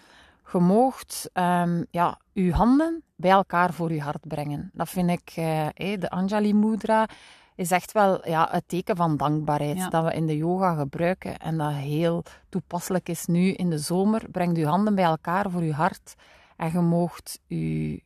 Je 0.53 0.59
moogt 0.59 1.31
um, 1.35 1.87
ja, 1.91 2.19
je 2.33 2.53
handen 2.53 3.03
bij 3.17 3.31
elkaar 3.31 3.73
voor 3.73 3.93
je 3.93 4.01
hart 4.01 4.29
brengen. 4.29 4.71
Dat 4.73 4.89
vind 4.89 5.11
ik, 5.11 5.37
uh, 5.37 5.67
de 5.75 6.11
Anjali 6.11 6.55
Mudra 6.55 7.09
is 7.55 7.71
echt 7.71 7.93
wel 7.93 8.29
ja, 8.29 8.49
het 8.51 8.65
teken 8.67 8.97
van 8.97 9.17
dankbaarheid 9.17 9.91
dat 9.91 10.05
we 10.05 10.13
in 10.13 10.27
de 10.27 10.37
yoga 10.37 10.75
gebruiken 10.75 11.39
en 11.39 11.59
dat 11.59 11.73
heel 11.73 12.25
toepasselijk 12.49 13.09
is 13.09 13.27
nu 13.27 13.53
in 13.53 13.71
de 13.71 13.79
zomer. 13.79 14.31
Breng 14.31 14.57
je 14.57 14.67
handen 14.67 14.95
bij 14.95 15.05
elkaar 15.05 15.51
voor 15.51 15.63
je 15.63 15.73
hart 15.73 16.15
en 16.57 16.73
je 16.73 16.81
moogt 16.81 17.41
je 17.47 18.03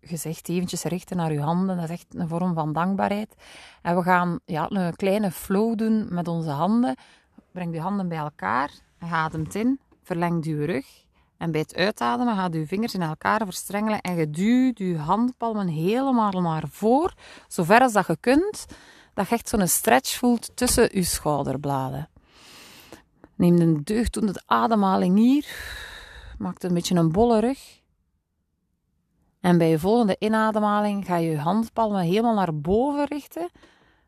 gezicht 0.00 0.48
eventjes 0.48 0.82
richten 0.82 1.16
naar 1.16 1.32
je 1.32 1.40
handen. 1.40 1.76
Dat 1.76 1.84
is 1.84 1.90
echt 1.90 2.14
een 2.14 2.28
vorm 2.28 2.54
van 2.54 2.72
dankbaarheid. 2.72 3.34
En 3.82 3.96
we 3.96 4.02
gaan 4.02 4.40
ja, 4.44 4.70
een 4.70 4.96
kleine 4.96 5.30
flow 5.30 5.78
doen 5.78 6.06
met 6.10 6.28
onze 6.28 6.50
handen. 6.50 6.96
Breng 7.52 7.74
je 7.74 7.80
handen 7.80 8.08
bij 8.08 8.18
elkaar 8.18 8.70
ademt 8.98 9.54
in. 9.54 9.80
Verleng 10.02 10.44
je 10.44 10.64
rug. 10.64 11.08
En 11.40 11.50
bij 11.50 11.60
het 11.60 11.74
uitademen 11.74 12.36
gaat 12.36 12.54
je 12.54 12.66
vingers 12.66 12.94
in 12.94 13.02
elkaar 13.02 13.40
verstrengelen 13.44 14.00
en 14.00 14.14
je 14.14 14.30
duwt 14.30 14.78
je 14.78 14.96
handpalmen 14.96 15.68
helemaal 15.68 16.40
naar 16.40 16.64
voren, 16.68 17.14
zover 17.48 17.80
als 17.80 17.92
dat 17.92 18.06
je 18.06 18.16
kunt, 18.20 18.66
dat 19.14 19.28
je 19.28 19.34
echt 19.34 19.48
zo'n 19.48 19.66
stretch 19.66 20.18
voelt 20.18 20.56
tussen 20.56 20.88
je 20.92 21.02
schouderbladen. 21.02 22.08
Neem 23.34 23.60
een 23.60 23.80
deugdoende 23.84 24.42
ademhaling 24.46 25.18
hier, 25.18 25.46
maak 26.38 26.62
een 26.62 26.74
beetje 26.74 26.94
een 26.94 27.12
bolle 27.12 27.40
rug. 27.40 27.80
En 29.40 29.58
bij 29.58 29.68
je 29.70 29.78
volgende 29.78 30.16
inademhaling 30.18 31.06
ga 31.06 31.16
je 31.16 31.30
je 31.30 31.38
handpalmen 31.38 32.02
helemaal 32.02 32.34
naar 32.34 32.60
boven 32.60 33.04
richten, 33.04 33.50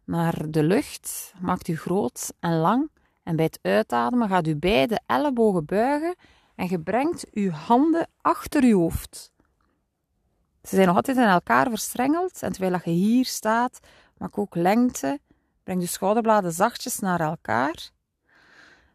naar 0.05 0.51
de 0.51 0.63
lucht. 0.63 1.35
Maak 1.41 1.67
je 1.67 1.77
groot 1.77 2.33
en 2.41 2.57
lang. 2.57 2.91
En 3.23 3.37
bij 3.37 3.45
het 3.45 3.59
uitademen 3.63 4.29
gaat 4.29 4.47
u 4.47 4.57
beide 4.57 5.01
ellebogen 5.07 5.65
buigen 5.65 6.15
en 6.63 6.69
je 6.69 6.81
brengt 6.81 7.27
je 7.33 7.51
handen 7.51 8.09
achter 8.21 8.65
je 8.65 8.75
hoofd. 8.75 9.33
Ze 10.63 10.75
zijn 10.75 10.87
nog 10.87 10.97
altijd 10.97 11.17
in 11.17 11.23
elkaar 11.23 11.69
verstrengeld 11.69 12.43
en 12.43 12.53
terwijl 12.53 12.81
je 12.85 12.91
hier 12.91 13.25
staat, 13.25 13.81
maak 14.17 14.39
ook 14.39 14.55
lengte. 14.55 15.21
Breng 15.63 15.81
je 15.81 15.87
schouderbladen 15.87 16.53
zachtjes 16.53 16.99
naar 16.99 17.21
elkaar 17.21 17.91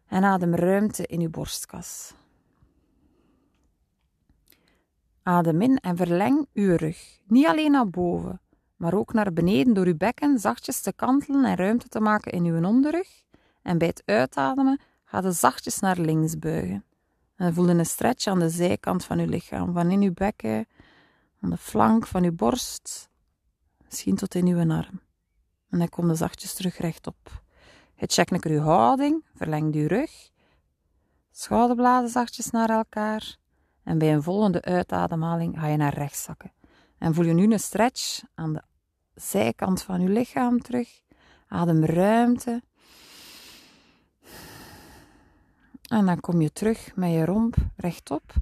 en 0.06 0.24
adem 0.24 0.56
ruimte 0.56 1.06
in 1.06 1.20
je 1.20 1.30
borstkas. 1.30 2.14
Adem 5.24 5.62
in 5.62 5.78
en 5.78 5.98
verleng 5.98 6.48
uw 6.54 6.76
rug. 6.76 7.20
Niet 7.26 7.46
alleen 7.46 7.72
naar 7.72 7.90
boven, 7.90 8.42
maar 8.76 8.94
ook 8.94 9.14
naar 9.14 9.34
beneden 9.34 9.74
door 9.74 9.86
uw 9.86 9.98
bekken 9.98 10.40
zachtjes 10.40 10.82
te 10.82 10.94
kantelen 10.94 11.46
en 11.46 11.56
ruimte 11.56 11.88
te 11.88 12.00
maken 12.00 12.32
in 12.32 12.46
uw 12.46 12.66
onderrug. 12.66 13.08
En 13.62 13.78
bij 13.78 13.88
het 13.88 14.02
uitademen 14.06 14.80
ga 15.06 15.22
je 15.22 15.32
zachtjes 15.32 15.80
naar 15.80 16.00
links 16.00 16.40
buigen. 16.40 16.87
En 17.38 17.54
voel 17.54 17.70
een 17.70 17.86
stretch 17.86 18.28
aan 18.28 18.40
de 18.40 18.50
zijkant 18.50 19.06
van 19.06 19.20
uw 19.20 19.26
lichaam, 19.26 19.74
van 19.74 19.92
in 19.92 20.02
uw 20.02 20.14
bekken, 20.14 20.68
aan 21.42 21.50
de 21.50 21.58
flank 21.58 22.08
van 22.08 22.24
uw 22.24 22.32
borst, 22.32 23.10
misschien 23.86 24.16
tot 24.16 24.36
in 24.36 24.48
uw 24.48 24.60
arm. 24.60 25.02
En 25.70 25.80
dan 25.80 25.90
kom 25.90 26.08
je 26.08 26.16
zachtjes 26.16 26.54
terug 26.54 26.78
rechtop. 26.78 27.44
Je 27.96 28.06
checkt 28.08 28.46
uw 28.46 28.60
houding, 28.60 29.26
verleng 29.36 29.76
uw 29.76 29.88
rug, 29.88 30.30
schouderbladen 31.32 32.10
zachtjes 32.10 32.50
naar 32.50 32.70
elkaar. 32.70 33.38
En 33.84 33.98
bij 33.98 34.14
een 34.14 34.24
volgende 34.24 34.62
uitademhaling 34.62 35.60
ga 35.60 35.68
je 35.68 35.78
naar 35.78 35.94
rechts 35.94 36.24
zakken. 36.24 36.52
En 36.98 37.14
voel 37.14 37.26
je 37.26 37.34
nu 37.34 37.52
een 37.52 37.60
stretch 37.60 38.22
aan 38.36 38.54
de 38.54 38.62
zijkant 39.16 39.82
van 39.82 40.02
uw 40.02 40.14
lichaam 40.14 40.62
terug. 40.62 41.02
Adem 41.48 41.86
ruimte. 41.86 42.64
En 45.88 46.06
dan 46.06 46.20
kom 46.20 46.42
je 46.42 46.52
terug 46.52 46.92
met 46.96 47.12
je 47.12 47.26
romp 47.26 47.56
rechtop. 47.76 48.34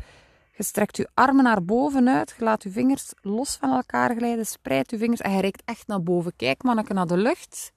Je 0.57 0.63
strekt 0.63 0.97
je 0.97 1.09
armen 1.13 1.43
naar 1.43 1.63
boven 1.63 2.09
uit. 2.09 2.35
Je 2.37 2.43
laat 2.43 2.63
je 2.63 2.69
vingers 2.69 3.13
los 3.21 3.55
van 3.55 3.71
elkaar 3.71 4.15
glijden. 4.15 4.45
Spreid 4.45 4.91
je 4.91 4.97
vingers 4.97 5.21
en 5.21 5.31
je 5.31 5.41
reikt 5.41 5.61
echt 5.65 5.87
naar 5.87 6.03
boven. 6.03 6.35
Kijk 6.35 6.63
manneke 6.63 6.93
naar 6.93 7.07
de 7.07 7.17
lucht. 7.17 7.71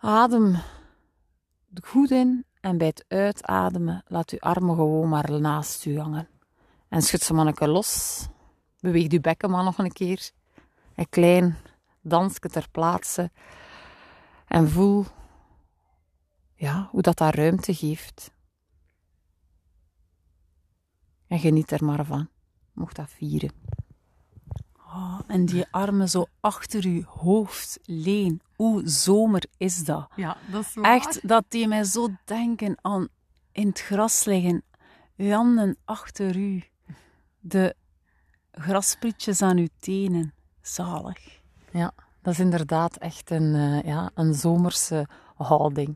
Adem 0.00 0.56
goed 1.82 2.10
in. 2.10 2.44
En 2.60 2.78
bij 2.78 2.86
het 2.86 3.04
uitademen 3.08 4.02
laat 4.06 4.30
je 4.30 4.40
armen 4.40 4.74
gewoon 4.74 5.08
maar 5.08 5.40
naast 5.40 5.84
je 5.84 6.00
hangen. 6.00 6.28
En 6.88 7.02
schud 7.02 7.22
ze 7.22 7.34
manneke 7.34 7.68
los. 7.68 8.22
Beweeg 8.80 9.10
je 9.10 9.20
bekken 9.20 9.50
maar 9.50 9.64
nog 9.64 9.78
een 9.78 9.92
keer. 9.92 10.30
Een 10.94 11.08
klein 11.08 11.56
dansje 12.00 12.48
ter 12.48 12.66
plaatse. 12.70 13.30
En 14.46 14.70
voel 14.70 15.04
ja, 16.54 16.88
hoe 16.90 17.02
dat 17.02 17.18
daar 17.18 17.34
ruimte 17.34 17.74
geeft. 17.74 18.34
En 21.26 21.38
geniet 21.38 21.70
er 21.70 21.84
maar 21.84 22.04
van. 22.04 22.28
Mocht 22.72 22.96
dat 22.96 23.10
vieren. 23.10 23.50
Oh, 24.76 25.20
en 25.26 25.44
die 25.44 25.66
armen 25.70 26.08
zo 26.08 26.26
achter 26.40 26.84
uw 26.84 27.02
hoofd 27.02 27.78
leen. 27.84 28.40
Hoe 28.56 28.88
zomer 28.88 29.44
is 29.56 29.84
dat? 29.84 30.08
Ja, 30.16 30.36
dat 30.50 30.60
is 30.62 30.74
waar. 30.74 30.94
Echt, 30.94 31.28
dat 31.28 31.44
die 31.48 31.68
mij 31.68 31.84
zo 31.84 32.08
denken 32.24 32.78
aan 32.80 33.08
in 33.52 33.68
het 33.68 33.80
gras 33.80 34.24
liggen. 34.24 34.62
Uw 35.16 35.30
handen 35.30 35.76
achter 35.84 36.36
u. 36.36 36.62
De 37.40 37.74
grasprietjes 38.52 39.42
aan 39.42 39.56
uw 39.56 39.68
tenen. 39.78 40.34
Zalig. 40.60 41.40
Ja, 41.72 41.92
Dat 42.22 42.32
is 42.32 42.40
inderdaad 42.40 42.96
echt 42.96 43.30
een, 43.30 43.54
uh, 43.54 43.82
ja, 43.82 44.10
een 44.14 44.34
zomerse 44.34 45.08
houding. 45.36 45.94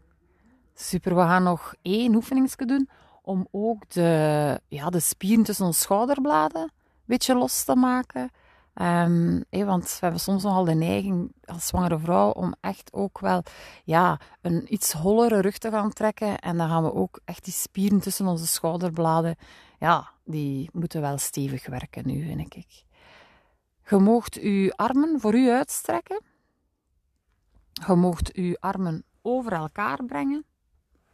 Super, 0.75 1.15
we 1.15 1.21
gaan 1.21 1.43
nog 1.43 1.75
één 1.83 2.15
oefeningsje 2.15 2.67
doen 2.67 2.89
om 3.23 3.47
ook 3.51 3.91
de, 3.91 4.61
ja, 4.69 4.91
de 4.91 5.01
spieren 5.01 5.45
tussen 5.45 5.67
onze 5.67 5.81
schouderbladen 5.81 6.63
een 6.63 6.71
beetje 7.05 7.35
los 7.35 7.65
te 7.65 7.75
maken. 7.75 8.31
Um, 8.75 9.45
want 9.51 9.85
we 9.85 9.99
hebben 10.01 10.21
soms 10.21 10.43
nogal 10.43 10.65
de 10.65 10.75
neiging 10.75 11.33
als 11.45 11.67
zwangere 11.67 11.99
vrouw 11.99 12.31
om 12.31 12.55
echt 12.61 12.93
ook 12.93 13.19
wel 13.19 13.43
ja, 13.85 14.21
een 14.41 14.75
iets 14.75 14.93
hollere 14.93 15.41
rug 15.41 15.59
te 15.59 15.71
gaan 15.71 15.93
trekken. 15.93 16.39
En 16.39 16.57
dan 16.57 16.69
gaan 16.69 16.83
we 16.83 16.95
ook 16.95 17.21
echt 17.25 17.45
die 17.45 17.53
spieren 17.53 18.01
tussen 18.01 18.27
onze 18.27 18.47
schouderbladen, 18.47 19.37
ja, 19.79 20.11
die 20.25 20.71
moeten 20.73 21.01
wel 21.01 21.19
stevig 21.19 21.67
werken 21.67 22.07
nu, 22.07 22.27
vind 22.27 22.55
ik. 22.55 22.85
Je 23.89 23.97
moogt 23.97 24.39
uw 24.39 24.71
armen 24.71 25.21
voor 25.21 25.35
u 25.35 25.51
uitstrekken. 25.51 26.23
Je 27.87 27.95
moogt 27.95 28.33
uw 28.33 28.57
armen 28.59 29.05
over 29.23 29.53
elkaar 29.53 30.05
brengen. 30.05 30.45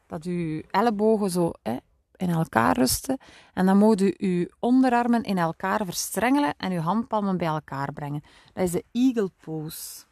Dat 0.06 0.24
uw 0.24 0.62
ellebogen 0.70 1.30
zo 1.30 1.50
hè, 1.62 1.76
in 2.16 2.30
elkaar 2.30 2.76
rusten. 2.76 3.18
En 3.52 3.66
dan 3.66 3.78
moet 3.78 4.00
u 4.00 4.14
uw 4.18 4.46
onderarmen 4.58 5.22
in 5.22 5.38
elkaar 5.38 5.84
verstrengelen 5.84 6.54
en 6.56 6.72
uw 6.72 6.80
handpalmen 6.80 7.36
bij 7.36 7.46
elkaar 7.46 7.92
brengen. 7.92 8.22
Dat 8.52 8.64
is 8.64 8.70
de 8.70 8.84
eagle 8.92 9.30
pose. 9.44 10.04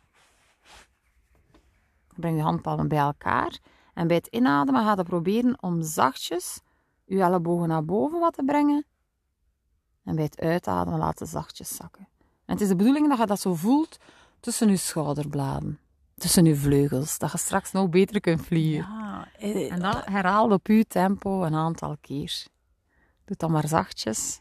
Breng 2.14 2.37
uw 2.37 2.42
handpalmen 2.42 2.88
bij 2.88 2.99
elkaar. 2.99 3.58
En 3.94 4.06
bij 4.06 4.16
het 4.16 4.26
inademen 4.26 4.84
gaat 4.84 4.99
je 4.99 5.04
proberen 5.04 5.62
om 5.62 5.82
zachtjes 5.82 6.61
uw 7.06 7.20
ellebogen 7.20 7.68
naar 7.68 7.84
boven 7.84 8.20
wat 8.20 8.32
te 8.32 8.44
brengen. 8.44 8.87
En 10.04 10.14
bij 10.14 10.25
het 10.25 10.40
uitademen 10.40 10.99
laten 10.99 11.26
zachtjes 11.26 11.76
zakken. 11.76 12.08
En 12.18 12.52
het 12.52 12.61
is 12.61 12.68
de 12.68 12.76
bedoeling 12.76 13.08
dat 13.08 13.18
je 13.18 13.26
dat 13.26 13.40
zo 13.40 13.54
voelt 13.54 13.99
tussen 14.40 14.68
je 14.68 14.76
schouderbladen. 14.76 15.78
Tussen 16.14 16.44
je 16.44 16.56
vleugels. 16.56 17.18
Dat 17.18 17.32
je 17.32 17.38
straks 17.38 17.73
nog 17.73 17.88
beter 17.88 18.20
kunt 18.20 18.40
vliegen. 18.40 19.03
En 19.38 19.81
dat 19.81 20.05
herhaal 20.05 20.50
op 20.50 20.67
uw 20.67 20.83
tempo 20.88 21.43
een 21.43 21.55
aantal 21.55 21.97
keer. 22.00 22.47
Doe 23.25 23.37
dat 23.37 23.50
maar 23.50 23.69
zachtjes. 23.69 24.41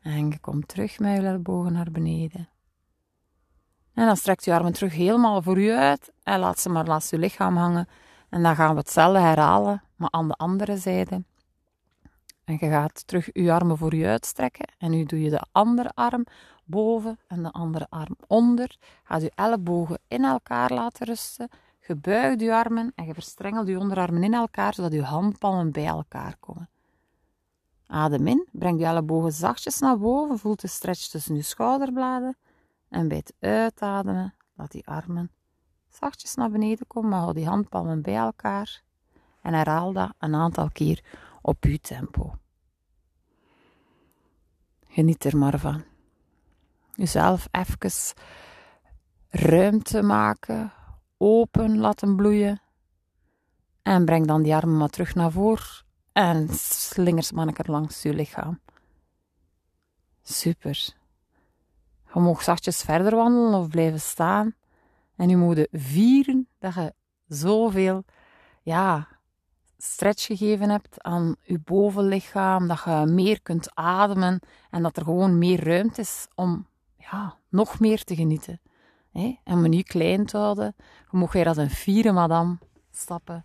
En 0.00 0.30
je 0.30 0.38
komt 0.38 0.68
terug 0.68 0.98
met 0.98 1.16
je 1.16 1.26
ellebogen 1.26 1.72
naar 1.72 1.90
beneden. 1.90 2.48
En 3.94 4.06
dan 4.06 4.16
strekt 4.16 4.44
je 4.44 4.54
armen 4.54 4.72
terug 4.72 4.92
helemaal 4.92 5.42
voor 5.42 5.58
u 5.58 5.70
uit 5.70 6.12
en 6.22 6.38
laat 6.38 6.60
ze 6.60 6.68
maar 6.68 6.84
naast 6.84 7.10
je 7.10 7.18
lichaam 7.18 7.56
hangen. 7.56 7.88
En 8.28 8.42
dan 8.42 8.56
gaan 8.56 8.72
we 8.72 8.80
hetzelfde 8.80 9.18
herhalen, 9.18 9.82
maar 9.96 10.10
aan 10.10 10.28
de 10.28 10.34
andere 10.34 10.76
zijde. 10.76 11.24
En 12.44 12.56
je 12.60 12.68
gaat 12.68 13.06
terug 13.06 13.28
je 13.32 13.52
armen 13.52 13.78
voor 13.78 13.94
je 13.94 14.06
uitstrekken. 14.06 14.68
En 14.78 14.90
nu 14.90 15.04
doe 15.04 15.20
je 15.20 15.30
de 15.30 15.46
andere 15.52 15.90
arm 15.94 16.24
boven 16.66 17.18
en 17.26 17.42
de 17.42 17.52
andere 17.52 17.86
arm 17.88 18.16
onder. 18.26 18.76
Gaat 19.04 19.22
je 19.22 19.32
ellebogen 19.34 19.98
in 20.08 20.24
elkaar 20.24 20.72
laten 20.72 21.06
rusten. 21.06 21.48
Je 21.86 21.96
buigt 21.96 22.40
je 22.40 22.54
armen 22.54 22.92
en 22.94 23.06
je 23.06 23.14
verstrengelt 23.14 23.68
je 23.68 23.78
onderarmen 23.78 24.22
in 24.22 24.34
elkaar, 24.34 24.74
zodat 24.74 24.92
je 24.92 25.02
handpalmen 25.02 25.72
bij 25.72 25.86
elkaar 25.86 26.36
komen. 26.40 26.68
Adem 27.86 28.26
in, 28.26 28.48
breng 28.52 28.78
je 28.78 28.84
ellebogen 28.84 29.32
zachtjes 29.32 29.78
naar 29.78 29.98
boven, 29.98 30.38
voel 30.38 30.56
de 30.56 30.68
stretch 30.68 31.08
tussen 31.08 31.34
je 31.34 31.42
schouderbladen. 31.42 32.36
En 32.88 33.08
bij 33.08 33.16
het 33.16 33.34
uitademen, 33.38 34.34
laat 34.54 34.70
die 34.70 34.86
armen 34.86 35.30
zachtjes 35.88 36.34
naar 36.34 36.50
beneden 36.50 36.86
komen, 36.86 37.10
maar 37.10 37.20
hou 37.20 37.34
die 37.34 37.46
handpalmen 37.46 38.02
bij 38.02 38.16
elkaar. 38.16 38.82
En 39.42 39.54
herhaal 39.54 39.92
dat 39.92 40.14
een 40.18 40.34
aantal 40.34 40.68
keer 40.70 41.04
op 41.42 41.64
uw 41.64 41.76
tempo. 41.80 42.34
Geniet 44.88 45.24
er 45.24 45.36
maar 45.36 45.58
van. 45.58 45.84
Jezelf 46.96 47.48
even 47.50 48.14
ruimte 49.28 50.02
maken, 50.02 50.72
open 51.16 51.78
laten 51.78 52.16
bloeien. 52.16 52.60
En 53.82 54.04
breng 54.04 54.26
dan 54.26 54.42
die 54.42 54.54
armen 54.54 54.76
maar 54.76 54.88
terug 54.88 55.14
naar 55.14 55.30
voren 55.30 55.84
en 56.12 56.48
slingers 56.54 57.32
manneke 57.32 57.70
langs 57.70 58.02
je 58.02 58.14
lichaam. 58.14 58.60
Super. 60.22 60.94
Je 62.14 62.20
mag 62.20 62.42
zachtjes 62.42 62.82
verder 62.82 63.16
wandelen 63.16 63.60
of 63.60 63.68
blijven 63.68 64.00
staan. 64.00 64.54
En 65.16 65.28
je 65.28 65.36
moet 65.36 65.68
vieren 65.72 66.48
dat 66.58 66.74
je 66.74 66.94
zoveel 67.26 68.04
ja, 68.62 69.08
stretch 69.78 70.26
gegeven 70.26 70.70
hebt 70.70 71.02
aan 71.02 71.36
je 71.42 71.58
bovenlichaam, 71.58 72.68
dat 72.68 72.82
je 72.84 73.04
meer 73.06 73.42
kunt 73.42 73.74
ademen 73.74 74.40
en 74.70 74.82
dat 74.82 74.96
er 74.96 75.04
gewoon 75.04 75.38
meer 75.38 75.64
ruimte 75.64 76.00
is 76.00 76.26
om 76.34 76.66
ja, 77.10 77.38
nog 77.48 77.80
meer 77.80 78.04
te 78.04 78.14
genieten. 78.14 78.60
Hè? 79.12 79.38
En 79.44 79.60
me 79.60 79.68
niet 79.68 79.86
klein 79.86 80.26
te 80.26 80.36
houden. 80.36 80.74
Je 81.10 81.16
mag 81.16 81.32
weer 81.32 81.46
als 81.46 81.56
een 81.56 81.70
vieren 81.70 82.14
madame 82.14 82.58
stappen. 82.90 83.44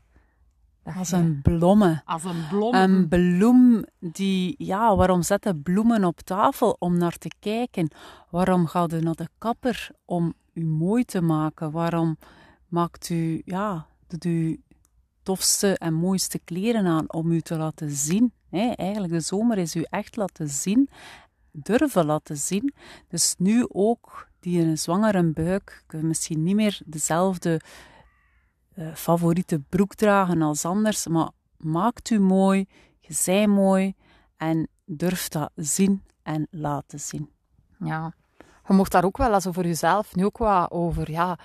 als 0.84 1.12
een 1.12 1.42
blomme. 1.42 2.02
Als 2.06 2.24
een 2.24 2.48
bloem. 2.50 2.74
Een 2.74 3.08
bloem 3.08 3.86
die, 4.00 4.56
ja, 4.58 4.96
waarom 4.96 5.22
zetten 5.22 5.62
bloemen 5.62 6.04
op 6.06 6.20
tafel 6.20 6.76
om 6.80 6.98
naar 6.98 7.18
te 7.18 7.32
kijken? 7.40 7.92
Waarom 8.30 8.68
gaat 8.68 8.94
u 8.94 9.00
naar 9.00 9.16
de 9.16 9.30
kapper 9.38 9.90
om 10.06 10.34
u 10.54 10.66
mooi 10.66 11.04
te 11.04 11.22
maken? 11.22 11.72
Waarom 11.72 12.18
maakt 12.68 13.10
u, 13.10 13.42
ja, 13.46 13.88
doet 14.08 14.26
u 14.26 14.62
tofste 15.24 15.78
en 15.78 15.94
mooiste 15.94 16.40
kleren 16.40 16.86
aan 16.86 17.14
om 17.14 17.32
u 17.32 17.42
te 17.42 17.58
laten 17.58 17.90
zien? 17.90 18.34
eigenlijk, 18.76 19.14
de 19.14 19.20
zomer 19.20 19.58
is 19.58 19.76
u 19.76 19.86
echt 19.90 20.16
laten 20.16 20.50
zien 20.50 20.90
durven 21.52 22.06
laten 22.06 22.38
zien. 22.38 22.74
Dus 23.08 23.36
nu 23.38 23.66
ook 23.68 24.28
die 24.40 24.62
een 24.62 24.78
zwangere 24.78 25.24
buik 25.24 25.84
kunnen 25.88 26.08
misschien 26.08 26.44
niet 26.44 26.56
meer 26.56 26.82
dezelfde 26.86 27.62
uh, 28.76 28.96
favoriete 28.96 29.60
broek 29.60 29.96
dragen 29.96 30.42
als 30.42 30.66
anders, 30.66 31.08
maar 31.08 31.30
maakt 31.58 32.10
u 32.10 32.20
mooi, 32.20 32.68
je 33.00 33.14
zij 33.14 33.48
mooi 33.48 33.94
en 34.38 34.68
durf 34.86 35.28
dat 35.28 35.52
zien 35.56 36.04
en 36.24 36.48
laten 36.52 37.00
zien. 37.00 37.30
Ja, 37.80 38.14
je 38.68 38.74
mocht 38.74 38.92
daar 38.92 39.04
ook 39.04 39.18
wel 39.18 39.34
eens 39.34 39.48
over 39.48 39.66
jezelf 39.66 40.16
nu 40.16 40.26
ook 40.26 40.38
wat 40.38 40.72
over 40.72 41.12
ja, 41.12 41.40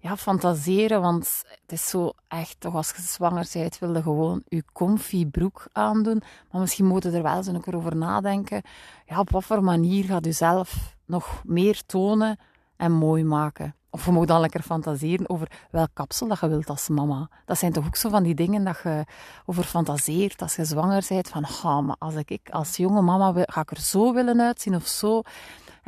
ja, 0.00 0.16
fantaseren, 0.16 1.00
want 1.00 1.42
het 1.62 1.72
is 1.72 1.88
zo 1.88 2.12
echt, 2.28 2.56
toch 2.58 2.74
als 2.74 2.92
je 2.96 3.02
zwanger 3.02 3.48
bent, 3.52 3.78
wilde 3.78 4.02
gewoon 4.02 4.42
je 4.48 4.64
comfy 4.72 5.26
broek 5.26 5.66
aandoen. 5.72 6.22
Maar 6.50 6.60
misschien 6.60 6.86
moet 6.86 7.02
je 7.02 7.10
er 7.10 7.22
wel 7.22 7.36
eens 7.36 7.46
een 7.46 7.60
keer 7.60 7.76
over 7.76 7.96
nadenken. 7.96 8.62
Ja, 9.06 9.18
op 9.18 9.30
wat 9.30 9.44
voor 9.44 9.64
manier 9.64 10.04
gaat 10.04 10.24
je 10.24 10.32
zelf 10.32 10.96
nog 11.06 11.42
meer 11.44 11.82
tonen 11.86 12.38
en 12.76 12.92
mooi 12.92 13.24
maken? 13.24 13.74
Of 13.90 14.04
je 14.04 14.10
moet 14.10 14.28
dan 14.28 14.40
lekker 14.40 14.62
fantaseren 14.62 15.28
over 15.28 15.50
welk 15.70 15.88
kapsel 15.92 16.28
dat 16.28 16.40
je 16.40 16.48
wilt 16.48 16.68
als 16.68 16.88
mama. 16.88 17.28
Dat 17.44 17.58
zijn 17.58 17.72
toch 17.72 17.86
ook 17.86 17.96
zo 17.96 18.08
van 18.08 18.22
die 18.22 18.34
dingen 18.34 18.64
dat 18.64 18.80
je 18.82 19.04
over 19.46 19.64
fantaseert 19.64 20.42
als 20.42 20.56
je 20.56 20.64
zwanger 20.64 21.04
bent. 21.08 21.28
Van, 21.28 21.44
ha, 21.44 21.80
maar 21.80 21.96
als 21.98 22.14
ik 22.14 22.50
als 22.50 22.76
jonge 22.76 23.02
mama 23.02 23.32
wil, 23.32 23.44
ga 23.46 23.60
ik 23.60 23.70
er 23.70 23.80
zo 23.80 24.12
willen 24.12 24.40
uitzien 24.40 24.74
of 24.74 24.86
zo. 24.86 25.22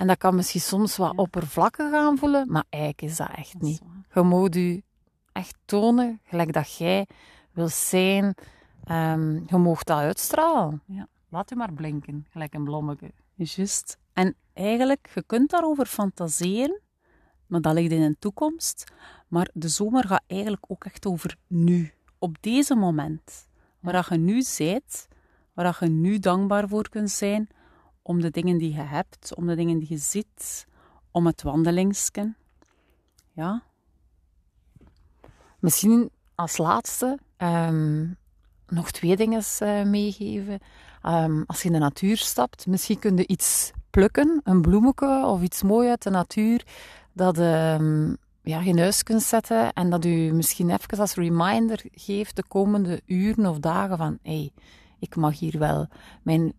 En 0.02 0.08
dat 0.08 0.18
kan 0.18 0.34
misschien 0.34 0.60
soms 0.60 0.96
wat 0.96 1.16
oppervlakkig 1.16 1.90
gaan 1.90 2.18
voelen, 2.18 2.52
maar 2.52 2.64
eigenlijk 2.68 3.02
is 3.02 3.16
dat 3.16 3.30
echt 3.34 3.60
niet. 3.60 3.80
Je 4.14 4.20
moet 4.20 4.54
je 4.54 4.82
echt 5.32 5.56
tonen, 5.64 6.20
gelijk 6.22 6.52
dat 6.52 6.76
jij 6.76 7.06
wil 7.52 7.68
zijn. 7.68 8.34
Um, 8.90 9.44
je 9.46 9.56
mag 9.56 9.82
dat 9.82 9.98
uitstralen. 9.98 10.82
Ja. 10.86 11.08
Laat 11.28 11.48
je 11.48 11.56
maar 11.56 11.72
blinken, 11.72 12.26
gelijk 12.30 12.54
een 12.54 12.64
blommetje. 12.64 13.12
Juist. 13.34 13.98
En 14.12 14.34
eigenlijk, 14.52 15.10
je 15.14 15.22
kunt 15.26 15.50
daarover 15.50 15.86
fantaseren, 15.86 16.80
maar 17.46 17.60
dat 17.60 17.74
ligt 17.74 17.92
in 17.92 18.00
de 18.00 18.16
toekomst. 18.18 18.92
Maar 19.28 19.48
de 19.52 19.68
zomer 19.68 20.06
gaat 20.06 20.24
eigenlijk 20.26 20.64
ook 20.68 20.84
echt 20.84 21.06
over 21.06 21.36
nu. 21.46 21.92
Op 22.18 22.36
deze 22.40 22.74
moment. 22.74 23.46
Waar 23.80 24.06
je 24.10 24.16
nu 24.16 24.44
bent, 24.58 25.08
waar 25.52 25.76
je 25.80 25.88
nu 25.88 26.18
dankbaar 26.18 26.68
voor 26.68 26.88
kunt 26.88 27.10
zijn, 27.10 27.48
om 28.12 28.20
de 28.20 28.30
dingen 28.30 28.58
die 28.58 28.74
je 28.74 28.80
hebt, 28.80 29.34
om 29.34 29.46
de 29.46 29.54
dingen 29.54 29.78
die 29.78 29.88
je 29.88 29.96
ziet, 29.96 30.66
om 31.10 31.26
het 31.26 31.42
wandelingsken. 31.42 32.36
Ja. 33.32 33.62
Misschien 35.58 36.10
als 36.34 36.56
laatste 36.56 37.18
ehm, 37.36 38.06
nog 38.66 38.90
twee 38.90 39.16
dingen 39.16 39.42
uh, 39.62 39.82
meegeven. 39.82 40.58
Um, 41.06 41.44
als 41.46 41.62
je 41.62 41.66
in 41.66 41.72
de 41.72 41.78
natuur 41.78 42.16
stapt, 42.16 42.66
misschien 42.66 42.98
kun 42.98 43.16
je 43.16 43.26
iets 43.26 43.70
plukken, 43.90 44.40
een 44.44 44.62
bloemetje 44.62 45.26
of 45.26 45.42
iets 45.42 45.62
moois 45.62 45.88
uit 45.88 46.02
de 46.02 46.10
natuur, 46.10 46.66
dat 47.12 47.38
um, 47.38 48.16
ja, 48.42 48.60
je 48.60 48.68
in 48.68 48.78
huis 48.78 49.02
kunt 49.02 49.22
zetten 49.22 49.72
en 49.72 49.90
dat 49.90 50.04
u 50.04 50.32
misschien 50.32 50.70
even 50.70 50.98
als 50.98 51.14
reminder 51.14 51.84
geeft 51.90 52.36
de 52.36 52.44
komende 52.48 53.00
uren 53.06 53.46
of 53.46 53.58
dagen 53.58 53.96
van 53.96 54.18
hé, 54.22 54.32
hey, 54.32 54.52
ik 54.98 55.16
mag 55.16 55.38
hier 55.38 55.58
wel 55.58 55.88
mijn 56.22 56.52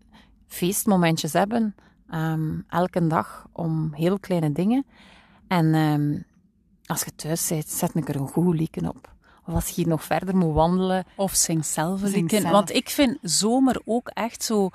feestmomentjes 0.46 1.32
hebben, 1.32 1.74
um, 2.10 2.64
elke 2.68 3.06
dag 3.06 3.46
om 3.52 3.92
heel 3.94 4.18
kleine 4.18 4.52
dingen. 4.52 4.86
En 5.48 5.74
um, 5.74 6.24
als 6.86 7.02
je 7.02 7.14
thuis 7.14 7.48
bent, 7.48 7.68
zet 7.68 7.94
ik 7.94 8.08
er 8.08 8.16
een 8.16 8.28
goed 8.28 8.54
lieken 8.54 8.88
op. 8.88 9.12
Of 9.46 9.54
als 9.54 9.68
je 9.68 9.74
hier 9.74 9.88
nog 9.88 10.04
verder 10.04 10.36
moet 10.36 10.54
wandelen. 10.54 11.04
Of 11.16 11.34
zing 11.34 11.64
zelf 11.64 12.02
een 12.02 12.10
lieken. 12.10 12.50
Want 12.50 12.72
ik 12.74 12.88
vind 12.88 13.18
zomer 13.22 13.80
ook 13.84 14.08
echt 14.08 14.42
zo 14.42 14.70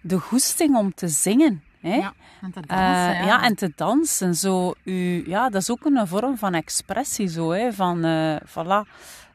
de 0.00 0.18
goesting 0.18 0.76
om 0.76 0.94
te 0.94 1.08
zingen. 1.08 1.62
Hè? 1.80 1.94
Ja, 1.94 2.12
en 2.40 2.52
te 2.52 2.60
Eh, 2.60 2.78
dansen, 2.78 3.24
ja. 3.26 3.42
en 3.42 3.54
te 3.54 3.72
dansen. 3.76 4.34
Zo, 4.34 4.74
u, 4.84 5.28
ja, 5.28 5.48
dat 5.48 5.62
is 5.62 5.70
ook 5.70 5.84
een 5.84 6.06
vorm 6.06 6.38
van 6.38 6.54
expressie. 6.54 7.28
Zo, 7.28 7.50
hè, 7.50 7.72
van, 7.72 8.04
eh, 8.04 8.36
voilà, 8.46 8.88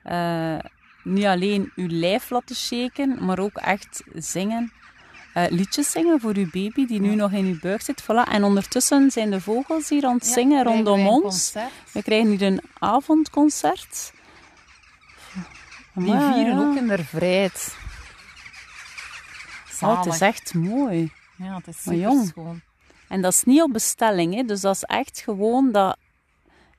eh, 0.03 0.57
niet 1.03 1.25
alleen 1.25 1.71
uw 1.75 1.87
lijf 1.89 2.29
laten 2.29 2.55
shaken, 2.55 3.25
maar 3.25 3.39
ook 3.39 3.57
echt 3.57 4.03
zingen. 4.13 4.71
Eh, 5.37 5.45
liedjes 5.49 5.91
zingen 5.91 6.19
voor 6.19 6.35
uw 6.35 6.49
baby 6.51 6.85
die 6.85 6.99
nu 6.99 7.15
nog 7.15 7.31
in 7.31 7.45
uw 7.45 7.59
buik 7.59 7.81
zit. 7.81 8.03
Voilà. 8.03 8.31
En 8.31 8.43
ondertussen 8.43 9.11
zijn 9.11 9.29
de 9.29 9.41
vogels 9.41 9.89
hier 9.89 10.05
aan 10.05 10.15
het 10.15 10.25
zingen 10.25 10.63
rondom 10.63 11.07
ons. 11.07 11.53
We 11.91 12.03
krijgen 12.03 12.29
hier 12.29 12.41
een 12.41 12.61
avondconcert. 12.79 14.13
Die 15.93 16.13
Amai, 16.13 16.33
vieren 16.33 16.57
ook 16.67 16.75
in 16.75 16.87
de 16.87 17.03
vrijheid. 17.03 17.75
Oh, 19.81 20.03
het 20.03 20.13
is 20.13 20.21
echt 20.21 20.53
mooi. 20.53 21.11
Ja, 21.35 21.55
het 21.55 21.67
is 21.67 21.81
super 21.81 21.99
jong. 21.99 22.27
schoon. 22.27 22.61
En 23.07 23.21
dat 23.21 23.33
is 23.33 23.43
niet 23.43 23.61
op 23.61 23.73
bestelling, 23.73 24.35
hè. 24.35 24.43
dus 24.43 24.61
dat 24.61 24.75
is 24.75 24.83
echt 24.83 25.19
gewoon, 25.19 25.71
dat 25.71 25.97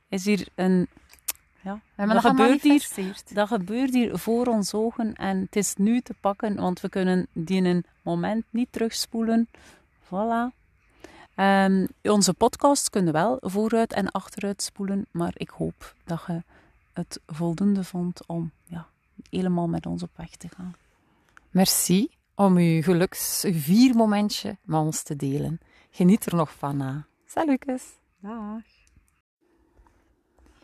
is 0.09 0.25
hier 0.25 0.47
een... 0.55 0.87
Ja, 1.69 1.75
We 1.75 1.81
hebben 1.95 2.15
dat 2.15 2.23
dat 2.23 2.35
gebeurt 2.35 2.61
hier. 2.95 3.23
Dat 3.33 3.47
gebeurt 3.47 3.93
hier 3.93 4.17
voor 4.17 4.45
ons 4.45 4.73
ogen 4.73 5.13
en 5.13 5.39
het 5.39 5.55
is 5.55 5.75
nu 5.75 6.01
te 6.01 6.13
pakken, 6.19 6.55
want 6.55 6.81
we 6.81 6.89
kunnen 6.89 7.27
die 7.33 7.57
in 7.57 7.65
een 7.65 7.85
moment 8.01 8.45
niet 8.49 8.67
terugspoelen. 8.71 9.47
Voilà. 10.05 10.57
Ehm, 11.35 11.85
onze 12.01 12.33
podcast 12.33 12.89
kunnen 12.89 13.13
wel 13.13 13.37
vooruit 13.41 13.93
en 13.93 14.11
achteruit 14.11 14.61
spoelen, 14.61 15.05
maar 15.11 15.33
ik 15.33 15.49
hoop 15.49 15.95
dat 16.05 16.23
je 16.27 16.43
het 16.93 17.19
voldoende 17.25 17.83
vond 17.83 18.25
om 18.25 18.51
ja, 18.63 18.87
helemaal 19.29 19.67
met 19.67 19.85
ons 19.85 20.03
op 20.03 20.11
weg 20.15 20.35
te 20.35 20.47
gaan. 20.55 20.75
Merci 21.49 22.09
om 22.35 22.57
uw 22.57 22.81
geluks 22.81 23.43
uw 23.43 23.53
vier 23.53 23.95
momentje 23.95 24.57
met 24.63 24.79
ons 24.79 25.03
te 25.03 25.15
delen. 25.15 25.59
Geniet 25.91 26.25
er 26.25 26.35
nog 26.35 26.51
van 26.57 26.77
na. 26.77 27.05
Salutjes. 27.25 27.83
Dag. 28.19 28.78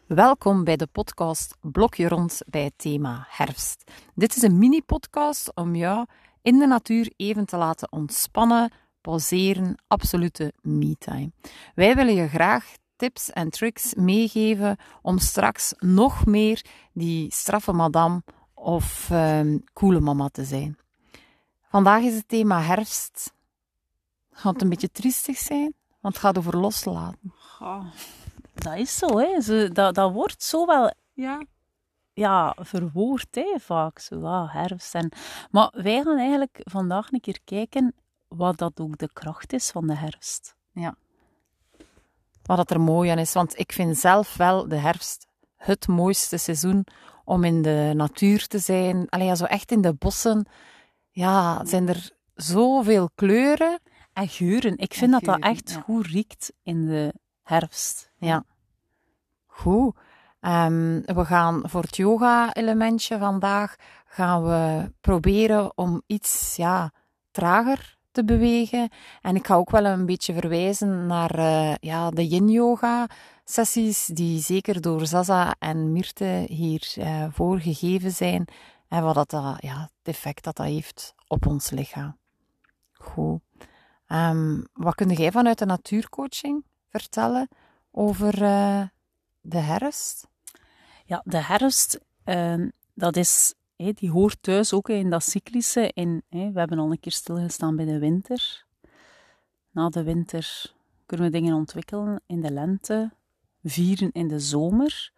Welkom 0.08 0.63
bij 0.63 0.76
de 0.76 0.88
podcast 0.88 1.56
Blokje 1.62 2.08
rond 2.08 2.41
bij 2.48 2.63
het 2.63 2.74
thema 2.78 3.26
herfst. 3.30 3.91
Dit 4.15 4.36
is 4.36 4.41
een 4.41 4.58
mini-podcast 4.58 5.56
om 5.56 5.76
jou 5.76 6.06
in 6.41 6.60
de 6.60 6.68
natuur 6.68 7.13
even 7.15 7.46
te 7.46 7.58
laten 7.58 7.91
ontspannen, 7.91 8.72
pauzeren, 9.02 9.76
absolute 9.88 10.54
me-time. 10.62 11.32
Wij 11.76 11.96
willen 11.96 12.13
je 12.13 12.28
graag 12.28 12.74
tips 12.96 13.32
en 13.32 13.50
tricks 13.50 13.94
meegeven 13.94 14.78
om 15.02 15.18
straks 15.18 15.74
nog 15.78 16.26
meer 16.26 16.65
die 16.94 17.34
straffe 17.34 17.72
madame 17.72 18.24
of 18.54 19.10
ehm 19.10 19.58
coole 19.74 20.00
mama 20.00 20.30
te 20.30 20.44
zijn. 20.44 20.78
Vandaag 21.70 22.02
is 22.02 22.15
het 22.15 22.28
thema 22.28 22.62
herfst. 22.62 23.34
Gaat 24.32 24.54
het 24.54 24.62
een 24.62 24.70
beetje 24.70 24.91
triestig 24.91 25.38
zijn? 25.38 25.74
Want 26.02 26.13
het 26.13 26.24
gaat 26.24 26.38
over 26.38 26.58
loslaten. 26.58 27.34
Dat 28.56 28.78
is 28.78 28.98
zo, 28.98 29.18
hè. 29.18 29.41
Ze, 29.41 29.70
dat, 29.74 29.96
dat 29.96 30.12
wordt 30.12 30.44
zo 30.44 30.65
wel 30.65 30.94
Ja. 31.13 31.46
ja, 32.13 32.56
verwoord, 32.60 33.36
hè, 33.36 33.56
vaak. 33.60 34.00
Zo, 34.00 34.24
ah, 34.24 34.54
herfst. 34.54 34.96
En... 34.96 35.12
Maar 35.52 35.70
wij 35.72 36.02
gaan 36.04 36.18
eigenlijk 36.18 36.60
vandaag 36.63 37.12
een 37.12 37.22
keer 37.22 37.39
kijken 37.44 37.96
wat 38.28 38.58
dat 38.58 38.80
ook 38.80 38.98
de 38.98 39.10
kracht 39.13 39.54
is 39.54 39.72
van 39.72 39.88
de 39.88 39.96
herfst. 39.96 40.56
Wat 42.44 42.58
dat 42.58 42.72
er 42.72 42.82
mooi 42.82 43.10
aan 43.10 43.18
is. 43.18 43.34
Want 43.34 43.60
ik 43.60 43.72
vind 43.72 43.98
zelf 43.98 44.38
wel 44.38 44.68
de 44.68 44.76
herfst 44.76 45.28
het 45.56 45.88
mooiste 45.88 46.38
seizoen 46.38 46.86
om 47.24 47.44
in 47.44 47.62
de 47.62 47.91
natuur 47.96 48.48
te 48.48 48.60
zijn. 48.60 49.10
Allee, 49.10 49.28
ja, 49.28 49.36
zo 49.36 49.44
echt 49.44 49.72
in 49.72 49.82
de 49.82 49.94
bossen. 49.94 50.48
Ja, 51.10 51.65
zijn 51.65 51.88
er 51.88 52.12
zoveel 52.34 53.10
kleuren. 53.15 53.80
En 54.13 54.28
geuren. 54.28 54.78
Ik 54.78 54.94
vind 54.94 55.12
dat 55.12 55.24
dat 55.24 55.34
geuren, 55.34 55.52
echt 55.52 55.70
ja. 55.70 55.82
goed 55.82 56.06
riekt 56.06 56.54
in 56.63 56.86
de 56.86 57.13
herfst. 57.45 58.12
Ja. 58.17 58.43
Goed. 59.45 59.95
Ehm, 60.39 61.01
we 61.05 61.25
gaan 61.25 61.62
voor 61.65 61.81
het 61.81 61.95
yoga-elementje 61.95 63.17
vandaag 63.17 63.75
gaan 64.05 64.43
we 64.43 64.91
proberen 65.01 65.77
om 65.77 66.01
iets 66.08 66.55
ja, 66.55 66.91
trager 67.31 67.97
te 68.12 68.25
bewegen. 68.25 68.89
En 69.21 69.36
ik 69.36 69.47
ga 69.47 69.55
ook 69.55 69.69
wel 69.69 69.86
een 69.86 70.05
beetje 70.05 70.34
verwijzen 70.34 71.05
naar 71.05 71.36
eh, 71.36 71.75
ja, 71.79 72.10
de 72.10 72.27
yin-yoga-sessies, 72.27 74.05
die 74.05 74.39
zeker 74.39 74.81
door 74.81 75.05
Zaza 75.05 75.55
en 75.60 75.91
Mirte 75.91 76.45
hier 76.47 76.93
eh, 76.95 77.25
voorgegeven 77.31 78.12
zijn. 78.12 78.47
En 78.88 79.03
wat 79.03 79.15
dat, 79.15 79.29
dat, 79.29 79.55
ja, 79.60 79.81
het 79.81 80.15
effect 80.15 80.43
dat 80.43 80.55
dat 80.55 80.65
heeft 80.65 81.15
op 81.27 81.45
ons 81.45 81.69
lichaam. 81.69 82.17
Goed. 82.93 83.41
Ehm, 84.08 84.62
wat 84.73 84.95
kun 84.95 85.10
jij 85.10 85.31
vanuit 85.31 85.58
de 85.58 85.65
natuurcoaching 85.65 86.63
vertellen 86.99 87.47
over 87.91 88.43
eh, 88.43 88.81
de 89.41 89.58
herfst? 89.58 90.27
Ja, 91.05 91.21
de 91.25 91.38
herfst, 91.38 91.99
ehm, 92.23 92.69
dat 92.93 93.15
is, 93.15 93.53
die 93.75 94.12
hoort 94.12 94.38
thuis 94.41 94.73
ook 94.73 94.89
in 94.89 95.10
dat 95.10 95.23
cyclische. 95.23 95.91
In, 95.93 96.23
we 96.29 96.51
hebben 96.53 96.79
al 96.79 96.91
een 96.91 96.99
keer 96.99 97.12
stilgestaan 97.12 97.75
bij 97.75 97.86
de 97.86 97.99
winter. 97.99 98.65
Na 99.71 99.89
de 99.89 100.03
winter 100.03 100.73
kunnen 101.05 101.25
we 101.25 101.31
dingen 101.31 101.55
ontwikkelen 101.55 102.21
in 102.25 102.41
de 102.41 102.51
lente, 102.51 103.12
vieren 103.63 104.12
in 104.12 104.27
de 104.27 104.39
zomer. 104.39 105.13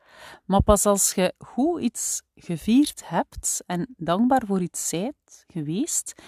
Maar 0.46 0.64
pas 0.64 0.86
als 0.86 1.14
je 1.14 1.34
goed 1.38 1.82
iets 1.82 2.22
gevierd 2.36 3.10
hebt 3.10 3.64
en 3.66 3.94
dankbaar 3.98 4.44
voor 4.46 4.62
iets 4.62 4.88
zijt 4.88 5.46
geweest, 5.48 6.22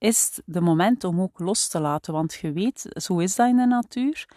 is 0.00 0.24
het 0.24 0.42
de 0.46 0.60
moment 0.60 1.04
om 1.04 1.20
ook 1.20 1.38
los 1.38 1.68
te 1.68 1.80
laten. 1.80 2.12
Want 2.12 2.32
je 2.32 2.52
weet, 2.52 2.86
zo 2.88 3.18
is 3.18 3.34
dat 3.34 3.48
in 3.48 3.56
de 3.56 3.66
natuur, 3.66 4.28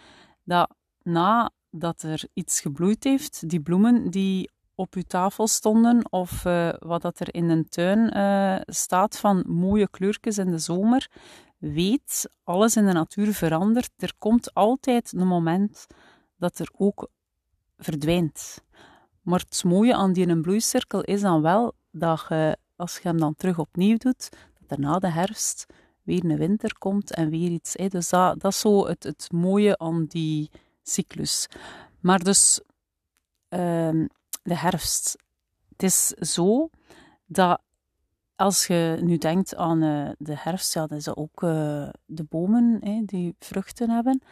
dat 0.42 0.74
nadat 1.02 2.02
er 2.02 2.24
iets 2.32 2.60
gebloeid 2.60 3.04
heeft, 3.04 3.48
die 3.48 3.60
bloemen 3.60 4.10
die 4.10 4.50
op 4.74 4.94
uw 4.94 5.02
tafel 5.06 5.46
stonden, 5.46 6.10
of 6.10 6.44
eh, 6.44 6.68
wat 6.78 7.02
dat 7.02 7.20
er 7.20 7.34
in 7.34 7.48
een 7.48 7.68
tuin 7.68 8.10
eh, 8.10 8.60
staat 8.66 9.18
van 9.18 9.44
mooie 9.46 9.88
kleurtjes 9.88 10.38
in 10.38 10.50
de 10.50 10.58
zomer, 10.58 11.08
weet, 11.58 12.28
alles 12.42 12.76
in 12.76 12.86
de 12.86 12.92
natuur 12.92 13.32
verandert. 13.32 13.90
Er 13.96 14.12
komt 14.18 14.54
altijd 14.54 15.12
een 15.12 15.26
moment 15.26 15.86
dat 16.36 16.58
er 16.58 16.68
ook 16.76 17.08
verdwijnt. 17.76 18.64
Maar 19.22 19.38
het 19.38 19.64
mooie 19.64 19.94
aan 19.94 20.12
die 20.12 20.40
bloeicirkel 20.40 21.00
is 21.00 21.20
dan 21.20 21.42
wel 21.42 21.72
dat 21.90 22.26
je, 22.28 22.56
als 22.76 22.94
je 22.96 23.08
hem 23.08 23.18
dan 23.18 23.34
terug 23.34 23.58
opnieuw 23.58 23.96
doet, 23.96 24.28
na 24.78 24.98
de 24.98 25.10
herfst 25.10 25.66
weer 26.02 26.24
een 26.24 26.36
winter 26.36 26.78
komt 26.78 27.14
en 27.14 27.30
weer 27.30 27.50
iets. 27.50 27.74
Hè. 27.74 27.88
Dus 27.88 28.08
dat, 28.08 28.40
dat 28.40 28.52
is 28.52 28.60
zo 28.60 28.86
het, 28.86 29.02
het 29.02 29.28
mooie 29.32 29.78
aan 29.78 30.04
die 30.04 30.50
cyclus. 30.82 31.48
Maar 32.00 32.18
dus 32.18 32.60
ehm, 33.48 34.06
de 34.42 34.56
herfst. 34.56 35.22
Het 35.68 35.82
is 35.82 36.06
zo 36.08 36.68
dat 37.26 37.60
als 38.36 38.66
je 38.66 38.98
nu 39.00 39.18
denkt 39.18 39.56
aan 39.56 39.82
eh, 39.82 40.10
de 40.18 40.36
herfst, 40.36 40.74
ja, 40.74 40.86
dat 40.86 40.98
is 40.98 41.14
ook 41.16 41.42
eh, 41.42 41.88
de 42.06 42.24
bomen 42.28 42.78
hè, 42.80 43.02
die 43.04 43.36
vruchten 43.38 43.90
hebben. 43.90 44.22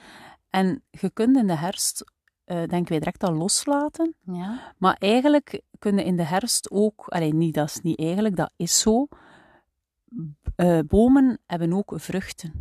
En 0.51 0.83
je 0.91 1.11
kunt 1.11 1.37
in 1.37 1.47
de 1.47 1.57
herfst, 1.57 2.05
eh 2.45 2.57
denken 2.57 2.89
wij 2.89 2.99
direct 2.99 3.23
al 3.23 3.33
loslaten. 3.33 4.15
Ja. 4.21 4.75
Maar 4.79 4.97
eigenlijk 4.99 5.63
kunnen 5.79 6.05
in 6.05 6.17
de 6.17 6.23
herfst 6.23 6.71
ook, 6.71 7.09
alleen 7.09 7.39
niet, 7.39 7.55
dat 7.55 7.69
is 7.69 7.81
niet 7.81 7.99
eigenlijk, 7.99 8.37
dat 8.37 8.53
is 8.57 8.81
zo. 8.81 9.09
Eh, 10.57 10.79
bomen 10.87 11.39
hebben 11.47 11.73
ook 11.73 11.93
vruchten. 11.97 12.53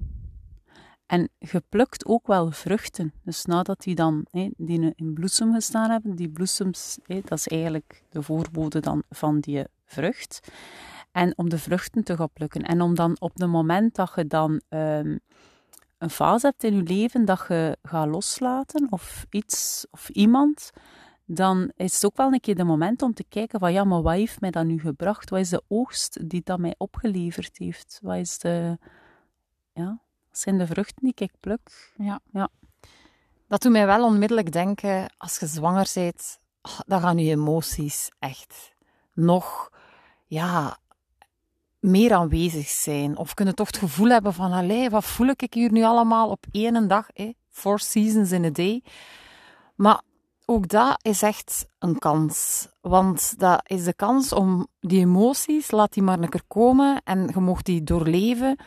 En 1.06 1.30
je 1.38 1.64
plukt 1.70 2.06
ook 2.06 2.28
wel 2.28 2.52
vruchten. 2.52 3.14
Dus 3.24 3.46
nadat 3.46 3.82
die 3.82 3.96
dan 3.96 4.26
die 4.58 4.94
in 4.96 5.14
bloesem 5.14 5.54
gestaan 5.54 5.90
hebben, 5.90 6.16
die 6.16 6.30
bloesems, 6.30 6.98
dat 7.06 7.32
is 7.32 7.48
eigenlijk 7.48 8.04
de 8.10 8.22
voorbode 8.22 8.80
dan 8.80 9.04
van 9.10 9.40
die 9.40 9.64
vrucht. 9.86 10.52
En 11.12 11.38
om 11.38 11.50
de 11.50 11.58
vruchten 11.58 12.04
te 12.04 12.16
gaan 12.16 12.32
plukken. 12.34 12.62
En 12.62 12.82
om 12.82 12.96
dan 12.96 13.16
op 13.20 13.34
het 13.34 13.50
moment 13.50 13.96
dat 13.96 14.12
je 14.16 14.28
dan 14.28 14.62
ehm, 14.70 15.18
een 15.98 16.10
fase 16.10 16.46
hebt 16.46 16.64
in 16.64 16.76
je 16.76 16.84
leven 16.84 17.26
dat 17.26 17.46
je 17.48 17.78
gaat 17.84 18.08
loslaten, 18.08 18.88
of 18.90 19.26
iets, 19.30 19.86
of 19.92 20.10
iemand, 20.10 20.72
dan 21.34 21.72
is 21.76 21.94
het 21.94 22.06
ook 22.06 22.18
wel 22.18 22.34
een 22.34 22.40
keer 22.40 22.56
de 22.56 22.64
moment 22.64 23.02
om 23.02 23.14
te 23.14 23.26
kijken 23.30 23.60
van 23.60 23.74
ja, 23.74 23.84
maar 23.84 24.02
wat 24.02 24.14
heeft 24.14 24.42
mij 24.42 24.52
dat 24.52 24.66
nu 24.66 24.80
gebracht? 24.80 25.30
Wat 25.30 25.40
is 25.40 25.50
de 25.50 25.64
oogst 25.68 26.30
die 26.30 26.42
dat 26.44 26.60
mij 26.60 26.76
opgeleverd 26.78 27.58
heeft? 27.58 28.00
Wat 28.02 28.16
is 28.16 28.38
de... 28.38 28.78
Ja, 29.74 30.02
zijn 30.32 30.58
de 30.58 30.68
vruchten 30.68 31.04
die 31.04 31.14
ik 31.16 31.32
pluk? 31.40 31.94
Dat 33.48 33.62
doet 33.62 33.72
mij 33.72 33.86
wel 33.86 34.06
onmiddellijk 34.06 34.52
denken, 34.52 35.14
als 35.18 35.40
je 35.40 35.46
zwanger 35.46 35.92
bent, 35.94 36.40
ah, 36.62 36.80
dan 36.86 37.02
gaan 37.02 37.18
je 37.18 37.32
emoties 37.32 38.12
echt 38.20 38.72
nog 39.14 39.70
ja, 40.26 40.78
meer 41.80 42.14
aanwezig 42.14 42.68
zijn. 42.68 43.18
Of 43.18 43.34
kunnen 43.34 43.56
toch 43.56 43.68
het 43.68 43.78
gevoel 43.78 44.10
hebben 44.10 44.34
van, 44.34 44.52
allee, 44.52 44.90
wat 44.90 45.06
voel 45.06 45.28
ik 45.28 45.54
hier 45.54 45.72
nu 45.72 45.84
allemaal 45.84 46.30
op 46.30 46.46
één 46.52 46.88
dag? 46.88 47.10
Eh? 47.10 47.34
Four 47.50 47.80
seasons 47.80 48.32
in 48.32 48.46
a 48.46 48.50
day. 48.50 48.84
Maar 49.76 50.02
ook 50.52 50.68
dat 50.68 50.98
is 51.02 51.22
echt 51.22 51.68
een 51.80 52.00
kans. 52.00 52.68
Want 52.82 53.40
dat 53.40 53.62
is 53.66 53.84
de 53.84 53.94
kans 53.94 54.34
om 54.34 54.68
die 54.80 55.00
emoties, 55.00 55.72
laat 55.72 55.94
die 55.94 56.04
maar 56.04 56.20
een 56.20 56.30
keer 56.30 56.44
komen 56.48 57.02
en 57.04 57.30
je 57.34 57.40
mocht 57.40 57.66
die 57.66 57.84
doorleven. 57.84 58.60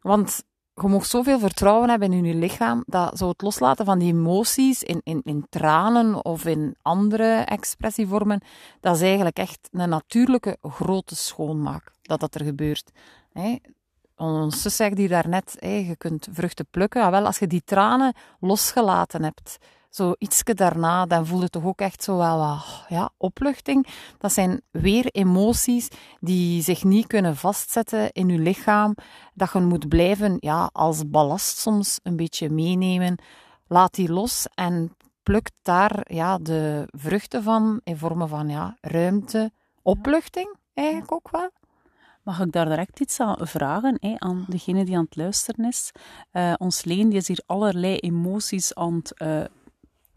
Want 0.00 0.44
je 0.74 0.88
mag 0.88 1.06
zoveel 1.06 1.38
vertrouwen 1.38 1.90
hebben 1.90 2.12
in 2.12 2.24
je 2.24 2.34
lichaam, 2.34 2.82
dat 2.86 3.18
zo 3.18 3.28
het 3.28 3.42
loslaten 3.42 3.84
van 3.84 3.98
die 3.98 4.12
emoties 4.12 4.82
in, 4.82 5.00
in, 5.02 5.20
in 5.24 5.46
tranen 5.48 6.24
of 6.24 6.44
in 6.44 6.76
andere 6.82 7.34
expressievormen, 7.34 8.42
dat 8.80 8.96
is 8.96 9.02
eigenlijk 9.02 9.38
echt 9.38 9.68
een 9.70 9.88
natuurlijke 9.88 10.56
grote 10.62 11.16
schoonmaak 11.16 11.92
dat 12.02 12.20
dat 12.20 12.34
er 12.34 12.44
gebeurt. 12.44 12.90
Hè. 13.32 13.56
Ons 14.16 14.62
zus 14.62 14.76
zegt 14.76 14.96
hier 14.96 15.08
daarnet, 15.08 15.56
hè, 15.58 15.68
je 15.68 15.96
kunt 15.96 16.28
vruchten 16.30 16.66
plukken. 16.70 17.02
Ah, 17.02 17.10
wel, 17.10 17.26
als 17.26 17.38
je 17.38 17.46
die 17.46 17.62
tranen 17.64 18.14
losgelaten 18.40 19.22
hebt, 19.22 19.58
zo 19.90 20.14
ietsje 20.18 20.54
daarna, 20.54 21.06
dan 21.06 21.26
voel 21.26 21.40
je 21.40 21.48
toch 21.48 21.64
ook 21.64 21.80
echt 21.80 22.02
zo 22.02 22.16
wel 22.16 22.38
wat 22.38 22.84
ja, 22.88 23.10
opluchting. 23.16 23.86
Dat 24.18 24.32
zijn 24.32 24.60
weer 24.70 25.06
emoties 25.06 25.88
die 26.20 26.62
zich 26.62 26.84
niet 26.84 27.06
kunnen 27.06 27.36
vastzetten 27.36 28.12
in 28.12 28.28
je 28.28 28.38
lichaam. 28.38 28.94
Dat 29.34 29.52
je 29.52 29.60
moet 29.60 29.88
blijven 29.88 30.36
ja, 30.40 30.70
als 30.72 31.10
ballast 31.10 31.58
soms 31.58 31.98
een 32.02 32.16
beetje 32.16 32.50
meenemen. 32.50 33.18
Laat 33.66 33.94
die 33.94 34.12
los 34.12 34.46
en 34.54 34.96
plukt 35.22 35.52
daar 35.62 36.00
ja, 36.12 36.38
de 36.38 36.88
vruchten 36.90 37.42
van 37.42 37.80
in 37.84 37.96
vormen 37.96 38.28
van 38.28 38.48
ja, 38.48 38.76
ruimte, 38.80 39.52
opluchting 39.82 40.56
eigenlijk 40.74 41.12
ook 41.12 41.30
wel. 41.30 41.50
Mag 42.22 42.40
ik 42.40 42.52
daar 42.52 42.68
direct 42.68 43.00
iets 43.00 43.20
aan 43.20 43.36
vragen 43.40 43.96
hè, 44.00 44.14
aan 44.18 44.44
degene 44.48 44.84
die 44.84 44.96
aan 44.96 45.04
het 45.04 45.16
luisteren 45.16 45.64
is? 45.64 45.90
Uh, 46.32 46.54
ons 46.58 46.84
Leen 46.84 47.08
die 47.08 47.18
is 47.18 47.28
hier 47.28 47.42
allerlei 47.46 47.96
emoties 47.96 48.74
aan 48.74 48.94
het 48.94 49.12
uh, 49.22 49.44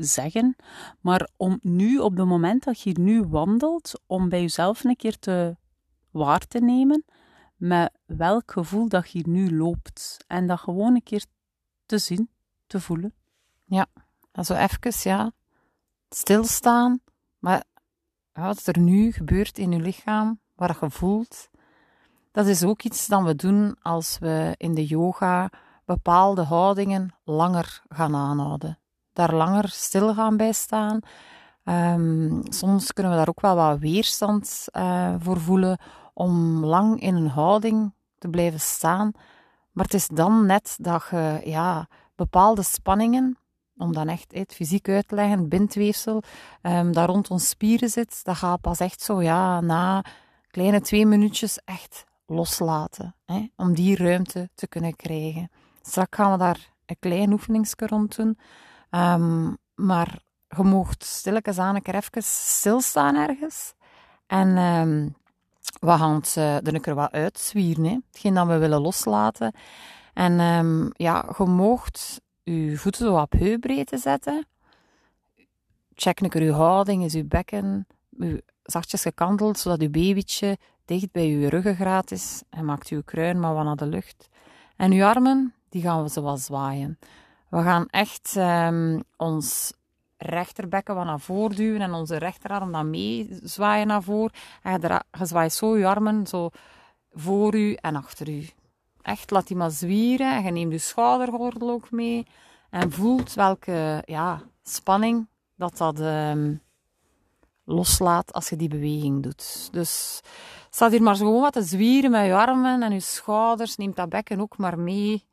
zeggen. 0.05 0.55
Maar 0.99 1.29
om 1.37 1.59
nu, 1.61 1.97
op 1.97 2.17
het 2.17 2.27
moment 2.27 2.63
dat 2.63 2.81
je 2.81 2.89
hier 2.89 2.99
nu 2.99 3.23
wandelt, 3.23 4.01
om 4.05 4.29
bij 4.29 4.41
jezelf 4.41 4.83
een 4.83 4.95
keer 4.95 5.19
te 5.19 5.55
waar 6.11 6.47
te 6.47 6.59
nemen 6.59 7.05
met 7.55 7.91
welk 8.05 8.51
gevoel 8.51 8.89
dat 8.89 9.11
je 9.11 9.17
hier 9.17 9.29
nu 9.29 9.57
loopt. 9.57 10.17
En 10.27 10.47
dat 10.47 10.59
gewoon 10.59 10.95
een 10.95 11.03
keer 11.03 11.25
te 11.85 11.97
zien, 11.97 12.29
te 12.67 12.79
voelen. 12.79 13.13
Ja, 13.65 13.85
also 14.31 14.55
even, 14.55 14.93
ja, 15.03 15.31
stilstaan. 16.09 16.99
Maar 17.39 17.63
wat 18.31 18.67
er 18.67 18.79
nu 18.79 19.11
gebeurt 19.11 19.57
in 19.57 19.71
je 19.71 19.79
lichaam, 19.79 20.39
wat 20.55 20.77
je 20.79 20.89
voelt, 20.89 21.49
dat 22.31 22.47
is 22.47 22.63
ook 22.63 22.81
iets 22.81 23.07
dat 23.07 23.23
we 23.23 23.35
doen 23.35 23.75
als 23.81 24.17
we 24.19 24.55
in 24.57 24.73
de 24.73 24.85
yoga 24.85 25.49
bepaalde 25.85 26.41
houdingen 26.41 27.15
langer 27.23 27.81
gaan 27.87 28.15
aanhouden 28.15 28.80
daar 29.13 29.33
langer 29.33 29.69
stil 29.69 30.13
gaan 30.13 30.37
bij 30.37 30.51
staan. 30.51 30.99
Um, 31.63 32.41
soms 32.49 32.93
kunnen 32.93 33.11
we 33.11 33.17
daar 33.17 33.29
ook 33.29 33.41
wel 33.41 33.55
wat 33.55 33.79
weerstand 33.79 34.67
uh, 34.73 35.15
voor 35.19 35.39
voelen 35.39 35.79
om 36.13 36.65
lang 36.65 37.01
in 37.01 37.15
een 37.15 37.27
houding 37.27 37.93
te 38.17 38.27
blijven 38.27 38.59
staan. 38.59 39.11
Maar 39.71 39.85
het 39.85 39.93
is 39.93 40.07
dan 40.07 40.45
net 40.45 40.77
dat 40.79 41.07
je 41.11 41.41
ja, 41.45 41.87
bepaalde 42.15 42.63
spanningen, 42.63 43.37
om 43.77 43.93
dan 43.93 44.07
echt 44.07 44.31
het 44.33 44.53
fysiek 44.53 44.89
uit 44.89 45.07
te 45.07 45.15
leggen, 45.15 45.49
bindweefsel, 45.49 46.23
um, 46.61 46.93
dat 46.93 47.09
rond 47.09 47.29
ons 47.29 47.49
spieren 47.49 47.89
zit, 47.89 48.23
dat 48.23 48.35
gaat 48.35 48.61
pas 48.61 48.79
echt 48.79 49.01
zo 49.01 49.21
ja, 49.21 49.61
na 49.61 50.03
kleine 50.47 50.81
twee 50.81 51.05
minuutjes 51.05 51.59
echt 51.65 52.03
loslaten. 52.25 53.15
Hè, 53.25 53.47
om 53.55 53.73
die 53.73 53.95
ruimte 53.95 54.49
te 54.55 54.67
kunnen 54.67 54.95
krijgen. 54.95 55.51
Straks 55.81 56.17
gaan 56.17 56.31
we 56.31 56.37
daar 56.37 56.69
een 56.85 56.99
klein 56.99 57.31
oefeningsje 57.31 57.87
rond 57.87 58.15
doen. 58.15 58.37
Um, 58.91 59.57
maar 59.75 60.19
je 60.47 60.63
mocht 60.63 61.03
stilletjes 61.03 61.57
aan 61.57 61.75
even 61.75 62.23
stilstaan 62.23 63.15
ergens. 63.15 63.73
En 64.27 64.57
um, 64.57 65.15
we 65.79 65.91
gaan 65.91 66.15
het 66.15 66.35
uh, 66.37 66.55
er 66.55 66.73
een 66.73 66.81
keer 66.81 66.95
wat 66.95 67.11
uitzwieren. 67.11 67.83
Hè. 67.83 67.97
Hetgeen 68.11 68.33
dat 68.33 68.47
we 68.47 68.57
willen 68.57 68.81
loslaten. 68.81 69.53
En 70.13 70.39
um, 70.39 70.91
ja, 70.93 71.25
je 71.37 71.43
mocht 71.43 72.21
je 72.43 72.77
voeten 72.77 73.05
zo 73.05 73.17
op 73.17 73.31
heupbreedte 73.31 73.97
zetten. 73.97 74.45
Check 75.95 76.19
een 76.19 76.29
keer 76.29 76.43
je 76.43 76.51
houding, 76.51 77.03
is 77.03 77.13
je 77.13 77.25
bekken 77.25 77.87
je 78.09 78.43
zachtjes 78.63 79.01
gekanteld, 79.01 79.59
zodat 79.59 79.81
je 79.81 79.89
babytje 79.89 80.57
dicht 80.85 81.11
bij 81.11 81.27
je 81.27 81.49
ruggengraat 81.49 82.11
is. 82.11 82.43
En 82.49 82.65
maakt 82.65 82.89
je 82.89 83.03
kruin 83.03 83.39
maar 83.39 83.53
wat 83.53 83.65
naar 83.65 83.75
de 83.75 83.85
lucht. 83.85 84.29
En 84.75 84.91
je 84.91 85.05
armen, 85.05 85.53
die 85.69 85.81
gaan 85.81 86.03
we 86.03 86.09
zo 86.09 86.21
wat 86.21 86.39
zwaaien. 86.39 86.99
We 87.51 87.61
gaan 87.61 87.87
echt 87.89 88.35
um, 88.37 89.03
ons 89.17 89.73
rechterbekken 90.17 90.95
wat 90.95 91.05
naar 91.05 91.19
voren 91.19 91.55
duwen 91.55 91.81
en 91.81 91.93
onze 91.93 92.17
rechterarm 92.17 92.71
dan 92.71 92.89
mee 92.89 93.39
zwaaien 93.43 93.87
naar 93.87 94.03
voren. 94.03 94.31
En 94.63 94.81
je, 94.81 95.25
zwaait 95.25 95.53
zo 95.53 95.77
je 95.77 95.87
armen 95.87 96.27
zo 96.27 96.49
voor 97.13 97.55
u 97.55 97.73
en 97.73 97.95
achter 97.95 98.29
u. 98.29 98.49
Echt, 99.01 99.31
laat 99.31 99.47
die 99.47 99.57
maar 99.57 99.71
zwieren 99.71 100.35
en 100.35 100.43
je 100.43 100.51
neemt 100.51 100.71
je 100.71 100.77
schoudergordel 100.77 101.69
ook 101.69 101.91
mee 101.91 102.25
en 102.69 102.91
voelt 102.91 103.33
welke 103.33 104.03
ja, 104.05 104.41
spanning 104.63 105.27
dat 105.55 105.77
dat 105.77 105.99
um, 105.99 106.61
loslaat 107.65 108.33
als 108.33 108.49
je 108.49 108.55
die 108.55 108.69
beweging 108.69 109.23
doet. 109.23 109.69
Dus 109.71 110.21
staat 110.69 110.91
hier 110.91 111.01
maar 111.01 111.15
zo 111.15 111.25
gewoon 111.25 111.41
wat 111.41 111.53
te 111.53 111.61
zwieren 111.61 112.11
met 112.11 112.25
je 112.25 112.35
armen 112.35 112.83
en 112.83 112.93
je 112.93 112.99
schouders. 112.99 113.77
Neemt 113.77 113.95
dat 113.95 114.09
bekken 114.09 114.41
ook 114.41 114.57
maar 114.57 114.79
mee 114.79 115.29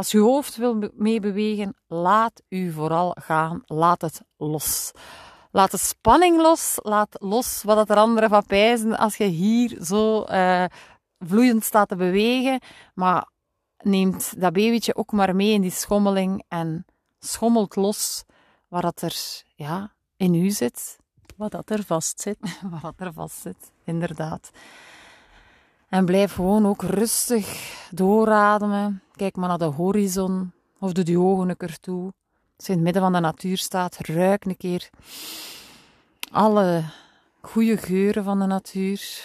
als 0.00 0.10
je 0.10 0.18
hoofd 0.18 0.56
wil 0.56 0.90
meebewegen, 0.94 1.76
laat 1.86 2.42
u 2.48 2.72
vooral 2.72 3.16
gaan. 3.20 3.62
Laat 3.66 4.00
het 4.00 4.22
los. 4.36 4.92
Laat 5.50 5.70
de 5.70 5.78
spanning 5.78 6.40
los. 6.40 6.78
Laat 6.82 7.16
los 7.18 7.62
wat 7.62 7.90
er 7.90 7.96
anderen 7.96 8.28
van 8.28 8.46
pijzen 8.46 8.98
als 8.98 9.16
je 9.16 9.24
hier 9.24 9.84
zo 9.84 10.24
uh, 10.28 10.64
vloeiend 11.18 11.64
staat 11.64 11.88
te 11.88 11.96
bewegen. 11.96 12.60
Maar 12.94 13.28
neemt 13.82 14.40
dat 14.40 14.52
babytje 14.52 14.96
ook 14.96 15.12
maar 15.12 15.36
mee 15.36 15.52
in 15.52 15.60
die 15.60 15.70
schommeling 15.70 16.44
en 16.48 16.86
schommelt 17.18 17.76
los 17.76 18.24
wat 18.68 18.82
dat 18.82 19.02
er 19.02 19.42
ja, 19.54 19.92
in 20.16 20.34
u 20.34 20.50
zit. 20.50 20.98
Wat 21.36 21.50
dat 21.50 21.70
er 21.70 21.84
vast 21.84 22.20
zit. 22.20 22.38
wat 22.70 22.82
dat 22.82 22.94
er 22.96 23.12
vast 23.12 23.40
zit, 23.40 23.70
inderdaad. 23.84 24.50
En 25.88 26.04
blijf 26.04 26.34
gewoon 26.34 26.66
ook 26.66 26.82
rustig 26.82 27.74
doorademen. 27.90 29.02
Kijk 29.20 29.36
maar 29.36 29.48
naar 29.48 29.58
de 29.58 29.64
horizon 29.64 30.52
of 30.78 30.92
doe 30.92 31.06
je 31.06 31.18
ogen 31.18 31.48
een 31.48 31.56
keer 31.56 31.80
toe. 31.80 32.12
Als 32.56 32.66
je 32.66 32.72
in 32.72 32.78
het 32.78 32.84
midden 32.84 33.02
van 33.02 33.12
de 33.12 33.20
natuur 33.20 33.58
staat, 33.58 33.96
ruik 33.96 34.44
een 34.44 34.56
keer 34.56 34.90
alle 36.30 36.84
goede 37.40 37.76
geuren 37.76 38.24
van 38.24 38.38
de 38.38 38.46
natuur. 38.46 39.24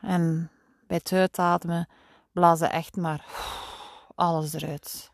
En 0.00 0.50
bij 0.86 0.96
het 0.96 1.12
uitademen 1.12 1.88
blazen 2.32 2.70
echt 2.70 2.96
maar 2.96 3.26
alles 4.14 4.52
eruit. 4.52 5.10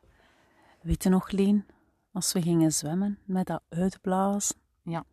Weet 0.83 1.03
je 1.03 1.09
nog, 1.09 1.31
Leen, 1.31 1.66
als 2.12 2.33
we 2.33 2.42
gingen 2.42 2.72
zwemmen 2.72 3.18
met 3.24 3.46
dat 3.46 3.62
uitblazen? 3.68 4.57
Ja. 4.83 5.05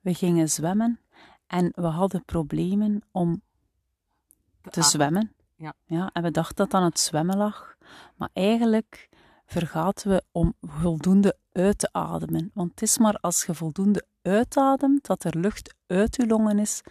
We 0.00 0.14
gingen 0.14 0.48
zwemmen 0.48 1.00
en 1.46 1.72
we 1.74 1.86
hadden 1.86 2.24
problemen 2.24 3.02
om 3.10 3.42
te 4.70 4.82
zwemmen. 4.82 5.34
Ja. 5.60 5.74
ja. 5.86 6.10
En 6.12 6.22
we 6.22 6.30
dachten 6.30 6.56
dat 6.56 6.74
aan 6.74 6.82
het 6.82 7.00
zwemmen 7.00 7.36
lag. 7.36 7.76
Maar 8.16 8.28
eigenlijk 8.32 9.08
vergaten 9.46 10.10
we 10.10 10.22
om 10.32 10.54
voldoende 10.60 11.36
uit 11.52 11.78
te 11.78 11.88
ademen. 11.92 12.50
Want 12.54 12.70
het 12.70 12.82
is 12.82 12.98
maar 12.98 13.18
als 13.20 13.44
je 13.44 13.54
voldoende 13.54 14.04
uitademt, 14.22 15.06
dat 15.06 15.24
er 15.24 15.38
lucht 15.38 15.74
uit 15.86 16.16
je 16.16 16.26
longen 16.26 16.58
is, 16.58 16.82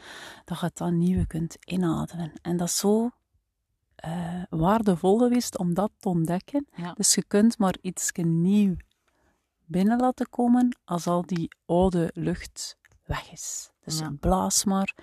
dat 0.45 0.59
je 0.59 0.65
het 0.65 0.77
dan 0.77 0.97
nieuwe 0.97 1.27
kunt 1.27 1.57
inademen. 1.65 2.31
En 2.41 2.57
dat 2.57 2.67
is 2.67 2.77
zo 2.77 3.09
uh, 4.05 4.43
waardevol 4.49 5.17
geweest 5.17 5.57
om 5.57 5.73
dat 5.73 5.91
te 5.99 6.09
ontdekken. 6.09 6.67
Dus 6.93 7.15
je 7.15 7.23
kunt 7.23 7.57
maar 7.57 7.75
iets 7.81 8.11
nieuw 8.11 8.75
binnen 9.65 9.99
laten 9.99 10.29
komen 10.29 10.77
als 10.85 11.07
al 11.07 11.25
die 11.25 11.55
oude 11.65 12.11
lucht 12.13 12.77
weg 13.05 13.31
is. 13.31 13.71
Dus 13.83 14.01
blaas 14.19 14.63
maar 14.63 14.95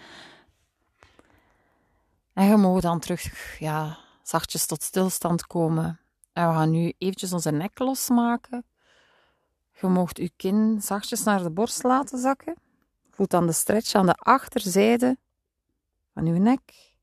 en 2.36 2.46
je 2.46 2.56
mag 2.56 2.80
dan 2.80 3.00
terug 3.00 3.58
ja, 3.58 3.98
zachtjes 4.22 4.66
tot 4.66 4.82
stilstand 4.82 5.46
komen. 5.46 6.00
En 6.32 6.48
we 6.48 6.54
gaan 6.54 6.70
nu 6.70 6.92
eventjes 6.98 7.32
onze 7.32 7.50
nek 7.50 7.78
losmaken. 7.78 8.64
Je 9.80 9.86
mag 9.86 10.10
je 10.12 10.30
kin 10.36 10.80
zachtjes 10.82 11.22
naar 11.22 11.42
de 11.42 11.50
borst 11.50 11.82
laten 11.82 12.18
zakken. 12.18 12.54
Voelt 13.10 13.30
dan 13.30 13.46
de 13.46 13.52
stretch 13.52 13.94
aan 13.94 14.06
de 14.06 14.14
achterzijde 14.14 15.18
van 16.14 16.26
uw 16.26 16.38
nek. 16.38 16.94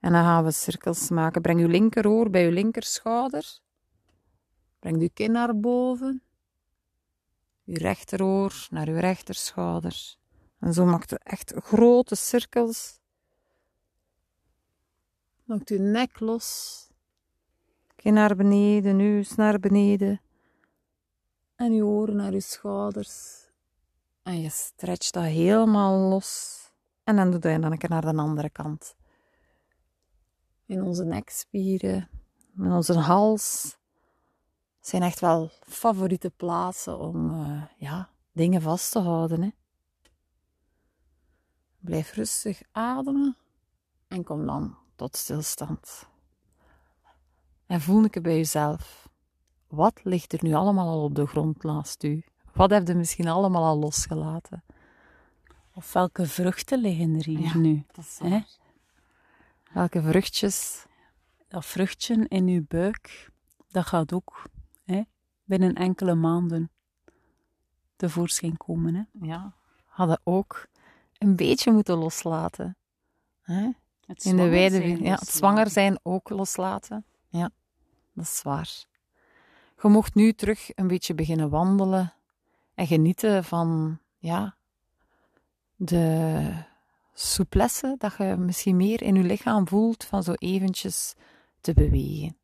En 0.00 0.12
dan 0.12 0.22
gaan 0.24 0.44
we 0.44 0.50
cirkels 0.50 1.08
maken. 1.08 1.42
Breng 1.42 1.60
uw 1.60 1.68
linkeroor 1.68 2.30
bij 2.30 2.44
uw 2.44 2.52
linkerschouder. 2.52 3.58
Breng 4.78 5.00
uw 5.00 5.08
kin 5.14 5.32
naar 5.32 5.60
boven. 5.60 6.22
Uw 7.64 7.76
rechteroor 7.76 8.66
naar 8.70 8.88
uw 8.88 8.98
rechterschouder. 8.98 10.16
En 10.60 10.72
zo 10.72 10.84
maakt 10.84 11.12
u 11.12 11.16
echt 11.22 11.52
grote 11.56 12.14
cirkels 12.14 13.00
Maakt 15.46 15.70
uw 15.70 15.78
nek 15.78 16.20
los. 16.20 16.88
Kin 17.96 18.14
naar 18.14 18.36
beneden, 18.36 18.96
neus 18.96 19.34
naar 19.34 19.60
beneden. 19.60 20.20
En 21.54 21.72
uw 21.72 21.86
oren 21.86 22.16
naar 22.16 22.32
uw 22.32 22.40
schouders. 22.40 23.46
En 24.22 24.40
je 24.40 24.48
stretcht 24.50 25.12
dat 25.12 25.24
helemaal 25.24 26.08
los. 26.08 26.60
En 27.04 27.16
dan 27.16 27.30
doe 27.30 27.50
je 27.50 27.58
dan 27.58 27.72
een 27.72 27.78
keer 27.78 27.90
naar 27.90 28.12
de 28.12 28.16
andere 28.16 28.50
kant. 28.50 28.96
In 30.66 30.82
onze 30.82 31.04
nekspieren 31.04 32.08
en 32.56 32.72
onze 32.72 32.98
hals 32.98 33.76
zijn 34.80 35.02
echt 35.02 35.20
wel 35.20 35.50
favoriete 35.62 36.30
plaatsen 36.30 36.98
om 36.98 37.30
uh, 37.30 37.62
ja, 37.76 38.10
dingen 38.32 38.62
vast 38.62 38.92
te 38.92 38.98
houden. 38.98 39.42
Hè. 39.42 39.50
Blijf 41.78 42.12
rustig 42.12 42.62
ademen 42.72 43.36
en 44.08 44.24
kom 44.24 44.46
dan 44.46 44.84
tot 44.96 45.16
stilstand. 45.16 46.08
En 47.66 47.80
voel 47.80 48.04
ik 48.04 48.22
bij 48.22 48.36
jezelf. 48.36 49.08
Wat 49.66 50.00
ligt 50.04 50.32
er 50.32 50.38
nu 50.42 50.54
allemaal 50.54 50.88
al 50.88 51.02
op 51.02 51.14
de 51.14 51.26
grond 51.26 51.62
naast 51.62 52.02
u? 52.02 52.24
Wat 52.52 52.70
heb 52.70 52.88
je 52.88 52.94
misschien 52.94 53.28
allemaal 53.28 53.64
al 53.64 53.78
losgelaten? 53.78 54.64
Of 55.74 55.92
welke 55.92 56.26
vruchten 56.26 56.80
liggen 56.80 57.14
er 57.14 57.24
hier 57.24 57.56
nu? 57.56 57.84
Hè? 58.18 58.40
Welke 59.72 60.02
vruchtjes? 60.02 60.86
Dat 61.48 61.66
vruchtje 61.66 62.28
in 62.28 62.46
uw 62.46 62.64
buik, 62.68 63.30
dat 63.68 63.86
gaat 63.86 64.12
ook 64.12 64.42
hè, 64.84 65.02
binnen 65.44 65.74
enkele 65.74 66.14
maanden 66.14 66.70
tevoorschijn 67.96 68.56
komen. 68.56 68.94
Hè? 68.94 69.26
Ja, 69.26 69.54
hadden 69.84 70.20
ook 70.24 70.66
een 71.18 71.36
beetje 71.36 71.72
moeten 71.72 71.96
loslaten. 71.96 72.76
Hè? 73.40 73.70
In 74.06 74.36
de 74.36 74.48
wijde 74.48 75.02
ja, 75.02 75.14
het 75.14 75.28
zwanger 75.28 75.70
zijn 75.70 75.98
ook 76.02 76.28
loslaten. 76.28 77.04
Ja, 77.28 77.50
dat 78.12 78.24
is 78.24 78.42
waar. 78.42 78.84
Je 79.82 79.88
mocht 79.88 80.14
nu 80.14 80.32
terug 80.32 80.70
een 80.74 80.86
beetje 80.86 81.14
beginnen 81.14 81.50
wandelen 81.50 82.14
en 82.74 82.86
genieten 82.86 83.44
van 83.44 83.98
ja, 84.18 84.56
de 85.76 86.52
souplesse 87.12 87.94
dat 87.98 88.14
je 88.18 88.36
misschien 88.38 88.76
meer 88.76 89.02
in 89.02 89.14
je 89.14 89.22
lichaam 89.22 89.68
voelt 89.68 90.04
van 90.04 90.22
zo 90.22 90.32
eventjes 90.32 91.14
te 91.60 91.74
bewegen. 91.74 92.36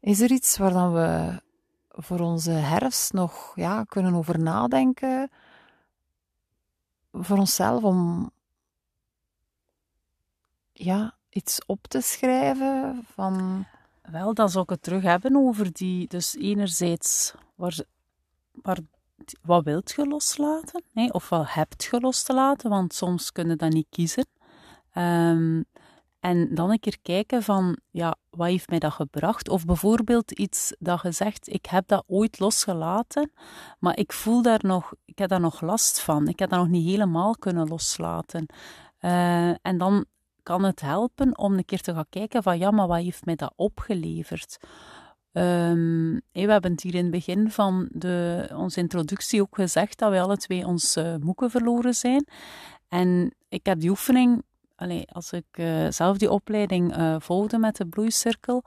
Is 0.00 0.20
er 0.20 0.30
iets 0.30 0.56
waar 0.56 0.72
dan 0.72 0.92
we 0.92 1.40
voor 1.88 2.20
onze 2.20 2.50
herfst 2.50 3.12
nog 3.12 3.52
ja, 3.54 3.84
kunnen 3.84 4.14
over 4.14 4.38
nadenken? 4.38 5.30
Voor 7.12 7.38
onszelf 7.38 7.82
om 7.82 8.30
ja, 10.72 11.16
iets 11.28 11.64
op 11.66 11.86
te 11.86 12.00
schrijven 12.00 13.04
van... 13.14 13.64
Wel, 14.02 14.34
dan 14.34 14.48
zou 14.48 14.64
ik 14.64 14.70
het 14.70 14.82
terug 14.82 15.02
hebben 15.02 15.36
over 15.36 15.72
die... 15.72 16.08
Dus 16.08 16.36
enerzijds, 16.36 17.34
waar, 17.54 17.78
wat 19.42 19.64
wilt 19.64 19.90
je 19.90 20.06
loslaten? 20.06 20.82
Of 21.12 21.28
wat 21.28 21.52
hebt 21.52 21.84
je 21.84 22.00
los 22.00 22.22
te 22.22 22.34
laten? 22.34 22.70
Want 22.70 22.94
soms 22.94 23.32
kunnen 23.32 23.58
dat 23.58 23.72
niet 23.72 23.86
kiezen. 23.90 24.26
Um, 24.94 25.64
en 26.20 26.54
dan 26.54 26.70
een 26.70 26.80
keer 26.80 26.98
kijken 27.02 27.42
van, 27.42 27.78
ja, 27.90 28.16
wat 28.30 28.48
heeft 28.48 28.68
mij 28.68 28.78
dat 28.78 28.92
gebracht? 28.92 29.48
Of 29.48 29.64
bijvoorbeeld 29.64 30.30
iets 30.30 30.74
dat 30.78 31.02
je 31.02 31.12
zegt, 31.12 31.52
ik 31.52 31.66
heb 31.66 31.88
dat 31.88 32.04
ooit 32.06 32.38
losgelaten, 32.38 33.32
maar 33.78 33.98
ik 33.98 34.12
voel 34.12 34.42
daar 34.42 34.60
nog, 34.62 34.92
ik 35.04 35.18
heb 35.18 35.28
daar 35.28 35.40
nog 35.40 35.60
last 35.60 36.00
van. 36.00 36.28
Ik 36.28 36.38
heb 36.38 36.50
dat 36.50 36.58
nog 36.58 36.68
niet 36.68 36.86
helemaal 36.86 37.36
kunnen 37.36 37.68
loslaten. 37.68 38.46
Uh, 39.00 39.48
en 39.48 39.78
dan 39.78 40.04
kan 40.42 40.64
het 40.64 40.80
helpen 40.80 41.38
om 41.38 41.54
een 41.54 41.64
keer 41.64 41.80
te 41.80 41.94
gaan 41.94 42.08
kijken 42.10 42.42
van, 42.42 42.58
ja, 42.58 42.70
maar 42.70 42.86
wat 42.86 43.02
heeft 43.02 43.24
mij 43.24 43.36
dat 43.36 43.52
opgeleverd? 43.56 44.56
Um, 45.32 46.20
we 46.32 46.50
hebben 46.50 46.70
het 46.70 46.82
hier 46.82 46.94
in 46.94 47.02
het 47.02 47.10
begin 47.10 47.50
van 47.50 47.88
de, 47.92 48.48
onze 48.54 48.80
introductie 48.80 49.40
ook 49.40 49.54
gezegd 49.54 49.98
dat 49.98 50.10
wij 50.10 50.22
alle 50.22 50.36
twee 50.36 50.66
ons 50.66 50.96
uh, 50.96 51.14
moeken 51.16 51.50
verloren 51.50 51.94
zijn. 51.94 52.26
En 52.88 53.34
ik 53.48 53.66
heb 53.66 53.80
die 53.80 53.90
oefening 53.90 54.42
allee, 54.80 55.06
als 55.12 55.32
ik 55.32 55.58
uh, 55.58 55.86
zelf 55.88 56.18
die 56.18 56.30
opleiding 56.30 56.96
uh, 56.96 57.16
volgde 57.18 57.58
met 57.58 57.76
de 57.76 57.86
bloeicirkel, 57.86 58.62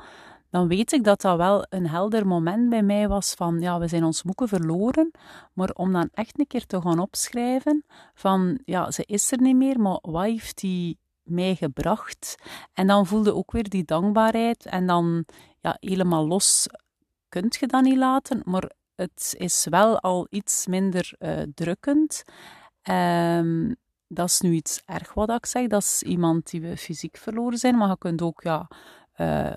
dan 0.49 0.67
weet 0.67 0.91
ik 0.91 1.03
dat 1.03 1.21
dat 1.21 1.37
wel 1.37 1.65
een 1.69 1.87
helder 1.87 2.27
moment 2.27 2.69
bij 2.69 2.83
mij 2.83 3.07
was 3.07 3.33
van, 3.33 3.59
ja, 3.59 3.79
we 3.79 3.87
zijn 3.87 4.03
ons 4.03 4.21
boeken 4.21 4.47
verloren, 4.47 5.11
maar 5.53 5.69
om 5.69 5.91
dan 5.91 6.09
echt 6.13 6.39
een 6.39 6.47
keer 6.47 6.65
te 6.65 6.81
gaan 6.81 6.99
opschrijven 6.99 7.83
van, 8.13 8.59
ja, 8.65 8.91
ze 8.91 9.03
is 9.05 9.31
er 9.31 9.41
niet 9.41 9.55
meer, 9.55 9.79
maar 9.79 9.99
wat 10.01 10.23
heeft 10.23 10.59
die 10.59 10.97
mij 11.23 11.55
gebracht? 11.55 12.35
En 12.73 12.87
dan 12.87 13.05
voelde 13.05 13.33
ook 13.33 13.51
weer 13.51 13.69
die 13.69 13.83
dankbaarheid 13.83 14.65
en 14.65 14.87
dan, 14.87 15.25
ja, 15.59 15.77
helemaal 15.79 16.27
los 16.27 16.67
kunt 17.29 17.55
je 17.55 17.67
dat 17.67 17.83
niet 17.83 17.97
laten, 17.97 18.41
maar 18.45 18.71
het 18.95 19.35
is 19.37 19.65
wel 19.69 19.99
al 19.99 20.27
iets 20.29 20.67
minder 20.67 21.13
uh, 21.19 21.41
drukkend. 21.53 22.23
Um, 22.89 23.75
dat 24.07 24.27
is 24.27 24.39
nu 24.39 24.51
iets 24.51 24.81
erg 24.85 25.13
wat 25.13 25.29
ik 25.29 25.45
zeg. 25.45 25.67
Dat 25.67 25.81
is 25.81 26.03
iemand 26.03 26.49
die 26.49 26.61
we 26.61 26.77
fysiek 26.77 27.17
verloren 27.17 27.57
zijn. 27.57 27.77
Maar 27.77 27.87
je 27.87 27.97
kunt 27.97 28.21
ook 28.21 28.41
ja, 28.41 28.67
uh, 29.17 29.53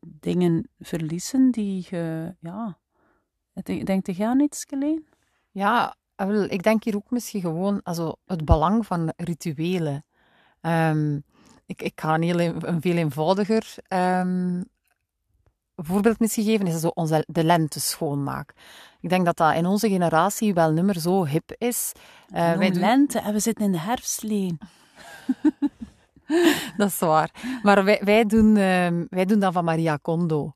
dingen 0.00 0.68
verliezen 0.78 1.50
die 1.50 1.86
je. 1.90 2.34
Ja. 2.40 2.78
Denk 3.62 4.06
je 4.06 4.26
aan 4.26 4.40
iets, 4.40 4.64
Geleen? 4.64 5.06
Ja, 5.50 5.96
ik 6.48 6.62
denk 6.62 6.84
hier 6.84 6.96
ook 6.96 7.10
misschien 7.10 7.40
gewoon 7.40 7.82
also, 7.82 8.14
het 8.24 8.44
belang 8.44 8.86
van 8.86 9.12
rituelen. 9.16 10.04
Um, 10.60 11.22
ik, 11.66 11.82
ik 11.82 12.00
ga 12.00 12.14
een, 12.14 12.22
heel, 12.22 12.40
een 12.40 12.80
veel 12.80 12.96
eenvoudiger 12.96 13.74
um, 13.88 14.64
voorbeeld 15.76 16.18
misschien 16.18 16.44
geven, 16.44 16.66
is 16.66 16.80
zo 16.80 16.88
onze, 16.88 17.24
de 17.26 17.44
lente 17.44 17.80
schoonmaak. 17.80 18.52
Ik 19.00 19.08
denk 19.08 19.24
dat 19.24 19.36
dat 19.36 19.54
in 19.54 19.66
onze 19.66 19.88
generatie 19.88 20.54
wel 20.54 20.72
nummer 20.72 21.00
zo 21.00 21.26
hip 21.26 21.54
is. 21.58 21.92
Uh, 22.28 22.52
wij 22.52 22.70
doen... 22.70 22.80
lente 22.80 23.18
en 23.18 23.32
we 23.32 23.40
zitten 23.40 23.64
in 23.64 23.72
de 23.72 23.78
herfstleen. 23.78 24.58
dat 26.76 26.88
is 26.88 26.98
waar. 26.98 27.60
Maar 27.62 27.84
wij, 27.84 28.00
wij, 28.04 28.24
doen, 28.24 28.48
uh, 28.56 29.04
wij 29.08 29.24
doen 29.24 29.38
dat 29.38 29.52
van 29.52 29.64
Maria 29.64 29.96
Kondo. 29.96 30.54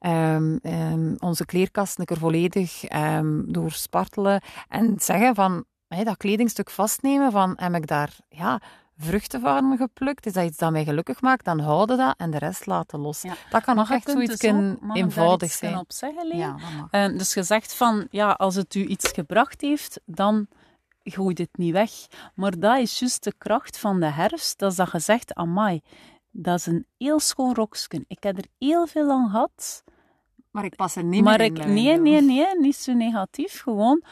Um, 0.00 0.58
um, 0.62 1.16
onze 1.18 1.44
kleerkast 1.44 1.98
er 1.98 2.16
volledig 2.16 2.92
um, 2.92 3.52
door 3.52 3.70
spartelen 3.70 4.42
en 4.68 4.94
zeggen 4.98 5.34
van 5.34 5.64
hey, 5.88 6.04
dat 6.04 6.16
kledingstuk 6.16 6.70
vastnemen 6.70 7.32
van 7.32 7.52
heb 7.56 7.74
ik 7.74 7.86
daar 7.86 8.16
ja, 8.28 8.60
vruchten 8.98 9.40
van 9.40 9.76
geplukt, 9.76 10.26
is 10.26 10.32
dat 10.32 10.44
iets 10.44 10.56
dat 10.56 10.72
mij 10.72 10.84
gelukkig 10.84 11.20
maakt, 11.20 11.44
dan 11.44 11.60
houden 11.60 11.96
dat 11.96 12.14
en 12.16 12.30
de 12.30 12.38
rest 12.38 12.66
laten 12.66 12.98
los. 12.98 13.24
Dat 13.50 13.64
kan 13.64 13.76
nog 13.76 13.90
echt 13.90 14.10
zoiets 14.10 14.36
dus 14.36 14.52
eenvoudig 14.92 15.52
zijn. 15.52 15.78
Op 15.78 15.92
zeggen, 15.92 16.36
ja, 16.36 16.56
uh, 16.90 17.18
dus 17.18 17.34
je 17.34 17.42
zegt 17.42 17.74
van, 17.74 18.06
ja, 18.10 18.30
als 18.30 18.54
het 18.54 18.74
u 18.74 18.86
iets 18.86 19.10
gebracht 19.10 19.60
heeft, 19.60 20.00
dan 20.04 20.46
gooi 21.02 21.34
het 21.38 21.56
niet 21.56 21.72
weg. 21.72 21.90
Maar 22.34 22.58
dat 22.58 22.78
is 22.78 22.98
juist 22.98 23.24
de 23.24 23.34
kracht 23.38 23.78
van 23.78 24.00
de 24.00 24.10
herfst, 24.10 24.58
dat 24.58 24.70
is 24.70 24.76
dat 24.76 24.92
je 24.92 24.98
zegt, 24.98 25.34
amai, 25.34 25.80
dat 26.30 26.58
is 26.58 26.66
een 26.66 26.86
heel 26.98 27.20
schoon 27.20 27.54
roksken. 27.54 28.04
Ik 28.08 28.22
heb 28.22 28.38
er 28.38 28.46
heel 28.58 28.86
veel 28.86 29.10
aan 29.10 29.30
gehad. 29.30 29.84
Maar 30.50 30.64
ik 30.64 30.76
pas 30.76 30.96
er 30.96 31.04
niet 31.04 31.24
maar 31.24 31.38
meer 31.38 31.46
ik, 31.46 31.58
in. 31.58 31.72
Nee, 31.72 31.98
nee, 31.98 32.22
nee, 32.22 32.58
niet 32.58 32.76
zo 32.76 32.92
negatief. 32.92 33.60
Gewoon, 33.60 34.02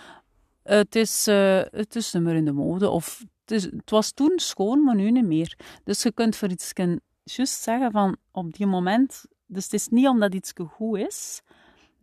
het 0.63 0.97
is, 0.97 1.29
uh, 1.29 1.61
het 1.71 1.97
is 1.97 2.13
nummer 2.13 2.35
in 2.35 2.45
de 2.45 2.53
mode. 2.53 2.91
Of 2.91 3.25
dus 3.47 3.63
het 3.63 3.91
was 3.91 4.13
toen 4.13 4.33
schoon, 4.37 4.85
maar 4.85 4.95
nu 4.95 5.11
niet 5.11 5.27
meer. 5.27 5.59
Dus 5.85 6.03
je 6.03 6.13
kunt 6.13 6.37
voor 6.37 6.51
iets 6.51 6.73
juist 7.25 7.63
zeggen 7.63 7.91
van 7.91 8.17
op 8.31 8.55
die 8.55 8.67
moment. 8.67 9.25
Dus 9.47 9.65
het 9.65 9.73
is 9.73 9.89
niet 9.89 10.09
omdat 10.09 10.35
iets 10.35 10.53
goed 10.71 10.99
is, 10.99 11.43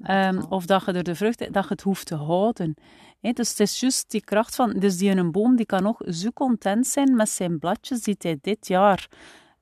um, 0.07 0.43
of 0.49 0.65
dat 0.65 0.85
je 0.85 0.91
er 0.91 1.03
de 1.03 1.15
vrucht, 1.15 1.39
dat 1.39 1.63
je 1.63 1.69
het 1.69 1.81
hoeft 1.81 2.05
te 2.05 2.15
houden. 2.15 2.73
dus 3.21 3.49
het 3.49 3.59
is 3.59 3.79
juist 3.79 4.11
die 4.11 4.23
kracht 4.23 4.55
van. 4.55 4.73
Dus 4.79 4.97
die 4.97 5.09
in 5.09 5.17
een 5.17 5.31
boom 5.31 5.55
die 5.55 5.65
kan 5.65 5.83
nog 5.83 6.01
zo 6.07 6.29
content 6.33 6.87
zijn 6.87 7.15
met 7.15 7.29
zijn 7.29 7.59
bladjes 7.59 8.01
die 8.01 8.15
hij 8.17 8.37
dit 8.41 8.67
jaar 8.67 9.07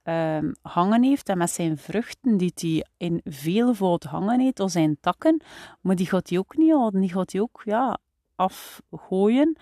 um, 0.03 0.55
hangen 0.61 1.03
heeft 1.03 1.29
en 1.29 1.37
met 1.37 1.49
zijn 1.49 1.77
vruchten 1.77 2.37
die 2.37 2.51
hij 2.55 2.85
in 2.97 3.21
veelvoud 3.23 4.03
hangen 4.03 4.39
heeft, 4.39 4.59
of 4.59 4.71
zijn 4.71 4.97
takken. 5.01 5.43
Maar 5.81 5.95
die 5.95 6.07
gaat 6.07 6.29
hij 6.29 6.37
ook 6.37 6.57
niet 6.57 6.71
houden, 6.71 7.01
die 7.01 7.11
gaat 7.11 7.31
hij 7.31 7.41
ook 7.41 7.61
ja, 7.65 7.97
afgooien. 8.35 9.57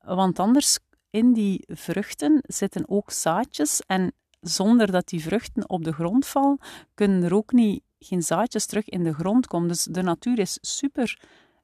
Want 0.00 0.38
anders 0.38 0.78
in 1.10 1.32
die 1.32 1.64
vruchten 1.66 2.40
zitten 2.42 2.88
ook 2.88 3.10
zaadjes 3.10 3.80
en 3.86 4.12
zonder 4.40 4.90
dat 4.92 5.08
die 5.08 5.22
vruchten 5.22 5.68
op 5.68 5.84
de 5.84 5.92
grond 5.92 6.26
vallen, 6.26 6.58
kunnen 6.94 7.22
er 7.22 7.34
ook 7.34 7.52
niet, 7.52 7.82
geen 7.98 8.22
zaadjes 8.22 8.66
terug 8.66 8.88
in 8.88 9.04
de 9.04 9.14
grond 9.14 9.46
komen. 9.46 9.68
Dus 9.68 9.84
de 9.84 10.02
natuur 10.02 10.38
is 10.38 10.58
super. 10.60 11.20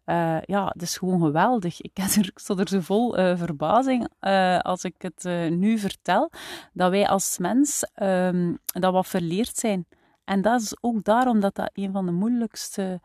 Uh, 0.07 0.40
ja, 0.42 0.66
het 0.66 0.82
is 0.82 0.97
gewoon 0.97 1.20
geweldig. 1.20 1.80
Ik, 1.80 1.99
er, 1.99 2.59
er 2.59 2.68
zo 2.68 2.80
vol 2.80 3.18
uh, 3.18 3.38
verbazing 3.38 4.09
uh, 4.20 4.59
als 4.59 4.84
ik 4.84 4.95
het 4.99 5.24
nu 5.51 5.78
vertel, 5.78 6.30
dat 6.72 6.90
wij 6.90 7.09
als 7.09 7.38
mens 7.38 7.90
um, 8.03 8.59
dat 8.64 8.92
wat 8.92 9.07
verleerd 9.07 9.57
zijn. 9.57 9.86
En 10.24 10.42
dat 10.42 10.61
is 10.61 10.76
ook 10.80 11.05
daarom 11.05 11.40
dat 11.40 11.55
dat 11.55 11.70
een 11.72 11.92
van 11.92 12.07
de 12.07 12.12
moeilijkste 12.12 13.01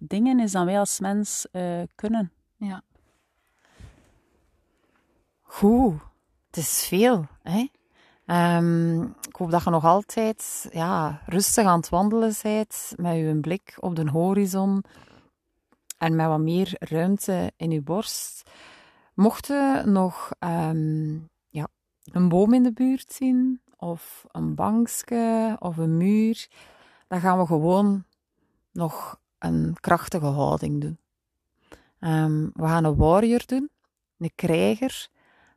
dingen 0.00 0.40
is 0.40 0.52
dat 0.52 0.64
wij 0.64 0.78
als 0.78 1.00
mens 1.00 1.46
kunnen. 1.94 2.32
Ja. 2.56 2.82
Goed, 5.54 5.94
het 6.46 6.56
is 6.56 6.86
veel. 6.86 7.26
Hè? 7.42 7.68
Um, 8.56 9.02
ik 9.02 9.36
hoop 9.36 9.50
dat 9.50 9.64
je 9.64 9.70
nog 9.70 9.84
altijd 9.84 10.68
ja, 10.72 11.22
rustig 11.26 11.66
aan 11.66 11.78
het 11.78 11.88
wandelen 11.88 12.34
bent, 12.42 12.92
met 12.96 13.16
je 13.16 13.38
blik 13.40 13.76
op 13.80 13.96
de 13.96 14.10
horizon 14.10 14.84
en 15.98 16.16
met 16.16 16.26
wat 16.26 16.38
meer 16.38 16.76
ruimte 16.78 17.52
in 17.56 17.70
je 17.70 17.82
borst. 17.82 18.50
Mocht 19.14 19.46
je 19.46 19.82
nog 19.84 20.30
um, 20.38 21.28
ja, 21.48 21.68
een 22.12 22.28
boom 22.28 22.54
in 22.54 22.62
de 22.62 22.72
buurt 22.72 23.12
zien, 23.12 23.60
of 23.76 24.24
een 24.30 24.54
bankje 24.54 25.56
of 25.58 25.76
een 25.76 25.96
muur, 25.96 26.48
dan 27.08 27.20
gaan 27.20 27.38
we 27.38 27.46
gewoon 27.46 28.04
nog 28.72 29.20
een 29.38 29.76
krachtige 29.80 30.26
houding 30.26 30.80
doen. 30.80 30.98
Ehm, 31.98 32.48
we 32.52 32.66
gaan 32.66 32.84
een 32.84 32.96
warrior 32.96 33.42
doen, 33.46 33.70
een 34.18 34.32
krijger. 34.34 35.12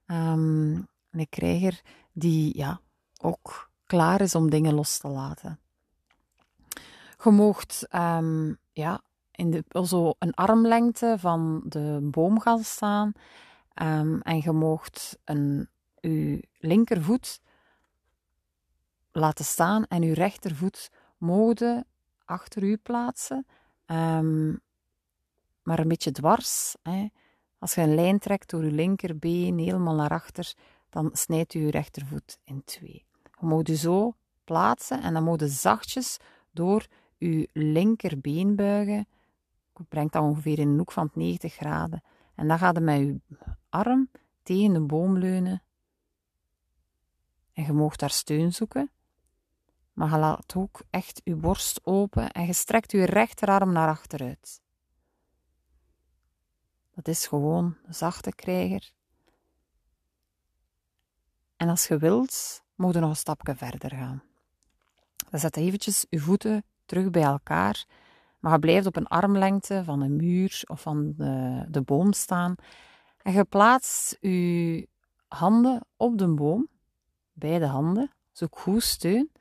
Um, 0.07 0.87
een 1.11 1.29
krijger 1.29 1.81
die 2.11 2.57
ja, 2.57 2.79
ook 3.21 3.71
klaar 3.85 4.21
is 4.21 4.35
om 4.35 4.49
dingen 4.49 4.73
los 4.73 4.97
te 4.97 5.07
laten. 5.07 5.59
Je 7.23 7.31
moogt 7.31 7.87
um, 7.95 8.57
ja, 8.71 9.01
in 9.31 9.51
de, 9.51 9.85
zo 9.85 10.13
een 10.19 10.33
armlengte 10.33 11.15
van 11.19 11.61
de 11.65 11.99
boom 12.11 12.39
gaan 12.39 12.63
staan 12.63 13.11
en 14.21 14.41
je 14.43 14.51
moogt 14.51 15.19
een, 15.23 15.69
je 15.99 16.47
linkervoet 16.57 17.41
laten 19.11 19.45
staan 19.45 19.85
en 19.85 20.01
je 20.01 20.13
rechtervoet 20.13 20.91
mogen 21.17 21.85
achter 22.25 22.63
u 22.63 22.77
plaatsen, 22.77 23.45
maar 25.63 25.79
een 25.79 25.87
beetje 25.87 26.11
dwars. 26.11 26.75
Hè. 26.83 27.07
Als 27.59 27.75
je 27.75 27.81
een 27.81 27.95
lijn 27.95 28.19
trekt 28.19 28.49
door 28.49 28.63
je 28.63 28.71
linkerbeen 28.71 29.57
helemaal 29.57 29.95
naar 29.95 30.09
achter, 30.09 30.53
dan 30.89 31.09
snijdt 31.13 31.53
u 31.53 31.59
je 31.59 31.71
rechtervoet 31.71 32.39
in 32.43 32.63
twee. 32.65 33.05
Je 33.39 33.45
moet 33.45 33.69
u 33.69 33.75
zo 33.75 34.13
plaatsen 34.43 35.01
en 35.01 35.13
dan 35.13 35.23
moet 35.23 35.39
je 35.39 35.47
zachtjes 35.47 36.17
door 36.51 36.87
je 37.17 37.49
linkerbeen 37.53 38.55
buigen. 38.55 39.07
Brengt 39.89 40.13
dat 40.13 40.23
ongeveer 40.23 40.59
in 40.59 40.67
een 40.67 40.77
hoek 40.77 40.91
van 40.91 41.09
90 41.13 41.53
graden. 41.53 42.03
En 42.35 42.47
dan 42.47 42.57
gaat 42.57 42.75
je 42.75 42.81
met 42.81 42.99
je 42.99 43.19
arm 43.69 44.09
tegen 44.43 44.73
de 44.73 44.81
boom 44.81 45.17
leunen. 45.17 45.61
En 47.53 47.63
je 47.63 47.73
mag 47.73 47.95
daar 47.95 48.09
steun 48.09 48.53
zoeken. 48.53 48.91
Maar 49.93 50.09
je 50.09 50.17
laat 50.17 50.55
ook 50.55 50.81
echt 50.89 51.21
je 51.23 51.35
borst 51.35 51.79
open 51.83 52.31
en 52.31 52.45
je 52.45 52.53
strekt 52.53 52.91
je 52.91 53.05
rechterarm 53.05 53.71
naar 53.71 53.87
achteruit. 53.87 54.61
Dat 56.97 57.07
is 57.07 57.27
gewoon 57.27 57.75
zachte 57.89 58.31
krijger. 58.35 58.91
En 61.55 61.69
als 61.69 61.87
je 61.87 61.97
wilt, 61.97 62.63
moet 62.75 62.93
je 62.93 62.99
nog 62.99 63.09
een 63.09 63.15
stapje 63.15 63.55
verder 63.55 63.89
gaan. 63.89 64.23
Dan 65.29 65.39
zet 65.39 65.57
eventjes 65.57 66.05
je 66.09 66.19
voeten 66.19 66.63
terug 66.85 67.09
bij 67.09 67.23
elkaar, 67.23 67.85
maar 68.39 68.51
je 68.51 68.59
blijft 68.59 68.85
op 68.85 68.95
een 68.95 69.07
armlengte 69.07 69.83
van 69.83 70.01
een 70.01 70.15
muur 70.15 70.61
of 70.65 70.81
van 70.81 71.13
de, 71.17 71.65
de 71.69 71.81
boom 71.81 72.13
staan. 72.13 72.55
En 73.17 73.33
je 73.33 73.43
plaatst 73.43 74.17
je 74.19 74.87
handen 75.27 75.85
op 75.97 76.17
de 76.17 76.27
boom, 76.27 76.67
beide 77.33 77.65
handen, 77.65 78.11
zoek 78.31 78.59
goed 78.59 78.83
steun. 78.83 79.31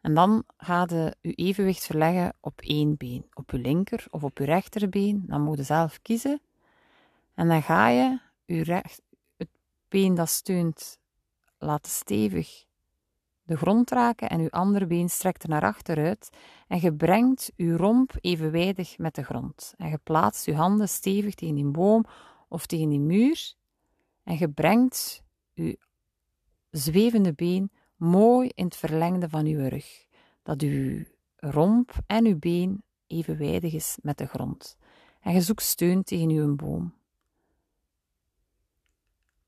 En 0.00 0.14
dan 0.14 0.44
ga 0.56 0.86
je 0.88 1.16
je 1.20 1.32
evenwicht 1.32 1.86
verleggen 1.86 2.34
op 2.40 2.60
één 2.60 2.96
been, 2.96 3.26
op 3.34 3.50
je 3.50 3.58
linker 3.58 4.06
of 4.10 4.22
op 4.22 4.38
je 4.38 4.44
rechterbeen. 4.44 5.24
Dan 5.26 5.42
moet 5.42 5.56
je 5.56 5.62
zelf 5.62 6.02
kiezen. 6.02 6.40
En 7.34 7.48
dan 7.48 7.62
ga 7.62 7.88
je 7.88 8.20
je 8.44 8.62
recht, 8.62 9.02
het 9.36 9.48
been 9.88 10.14
dat 10.14 10.28
steunt 10.28 10.98
laten 11.58 11.92
stevig 11.92 12.64
de 13.42 13.56
grond 13.56 13.90
raken 13.90 14.28
en 14.28 14.42
je 14.42 14.50
andere 14.50 14.86
been 14.86 15.08
strekt 15.08 15.42
er 15.42 15.48
naar 15.48 15.62
achteruit 15.62 16.30
en 16.68 16.80
je 16.80 16.94
brengt 16.94 17.52
je 17.56 17.76
romp 17.76 18.12
evenwijdig 18.20 18.98
met 18.98 19.14
de 19.14 19.22
grond. 19.22 19.74
En 19.76 19.88
je 19.88 19.98
plaatst 20.02 20.46
je 20.46 20.54
handen 20.54 20.88
stevig 20.88 21.34
tegen 21.34 21.54
die 21.54 21.70
boom 21.70 22.04
of 22.48 22.66
tegen 22.66 22.88
die 22.88 23.00
muur 23.00 23.54
en 24.22 24.38
je 24.38 24.48
brengt 24.48 25.22
je 25.52 25.78
zwevende 26.70 27.32
been 27.32 27.70
mooi 27.96 28.50
in 28.54 28.64
het 28.64 28.76
verlengde 28.76 29.28
van 29.28 29.46
uw 29.46 29.68
rug. 29.68 30.06
Dat 30.42 30.62
uw 30.62 31.04
romp 31.36 31.92
en 32.06 32.26
uw 32.26 32.38
been 32.38 32.82
evenwijdig 33.06 33.72
is 33.72 33.98
met 34.02 34.18
de 34.18 34.26
grond. 34.26 34.76
En 35.20 35.32
je 35.32 35.40
zoekt 35.40 35.62
steun 35.62 36.02
tegen 36.02 36.30
uw 36.30 36.54
boom. 36.54 36.94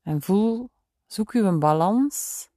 En 0.05 0.21
voel, 0.21 0.69
zoek 1.05 1.31
uw 1.31 1.57
balans. 1.57 2.49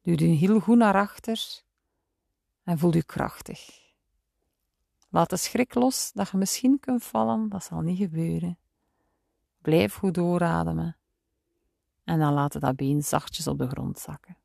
Duw 0.00 0.14
je 0.16 0.24
heel 0.24 0.60
goed 0.60 0.76
naar 0.76 0.94
achter 0.94 1.62
en 2.62 2.78
voel 2.78 2.94
je 2.94 3.04
krachtig. 3.04 3.90
Laat 5.08 5.30
de 5.30 5.36
schrik 5.36 5.74
los 5.74 6.12
dat 6.12 6.28
je 6.28 6.36
misschien 6.36 6.80
kunt 6.80 7.04
vallen, 7.04 7.48
dat 7.48 7.64
zal 7.64 7.80
niet 7.80 7.98
gebeuren. 7.98 8.58
Blijf 9.60 9.94
goed 9.94 10.14
doorademen 10.14 10.96
en 12.04 12.18
dan 12.18 12.32
laat 12.32 12.60
dat 12.60 12.76
been 12.76 13.02
zachtjes 13.02 13.46
op 13.46 13.58
de 13.58 13.68
grond 13.68 13.98
zakken. 13.98 14.36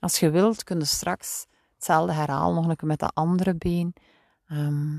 Als 0.00 0.20
je 0.20 0.30
wilt, 0.30 0.64
kun 0.64 0.78
je 0.78 0.84
straks 0.84 1.46
hetzelfde 1.74 2.12
herhalen 2.12 2.54
nog 2.54 2.68
een 2.68 2.76
keer 2.76 2.88
met 2.88 2.98
dat 2.98 3.14
andere 3.14 3.54
been. 3.54 3.94
Ehm, 4.46 4.98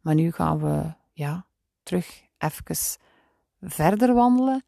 maar 0.00 0.14
nu 0.14 0.32
gaan 0.32 0.58
we 0.58 0.94
ja, 1.12 1.46
terug 1.82 2.22
even 2.38 2.98
verder 3.60 4.14
wandelen 4.14 4.64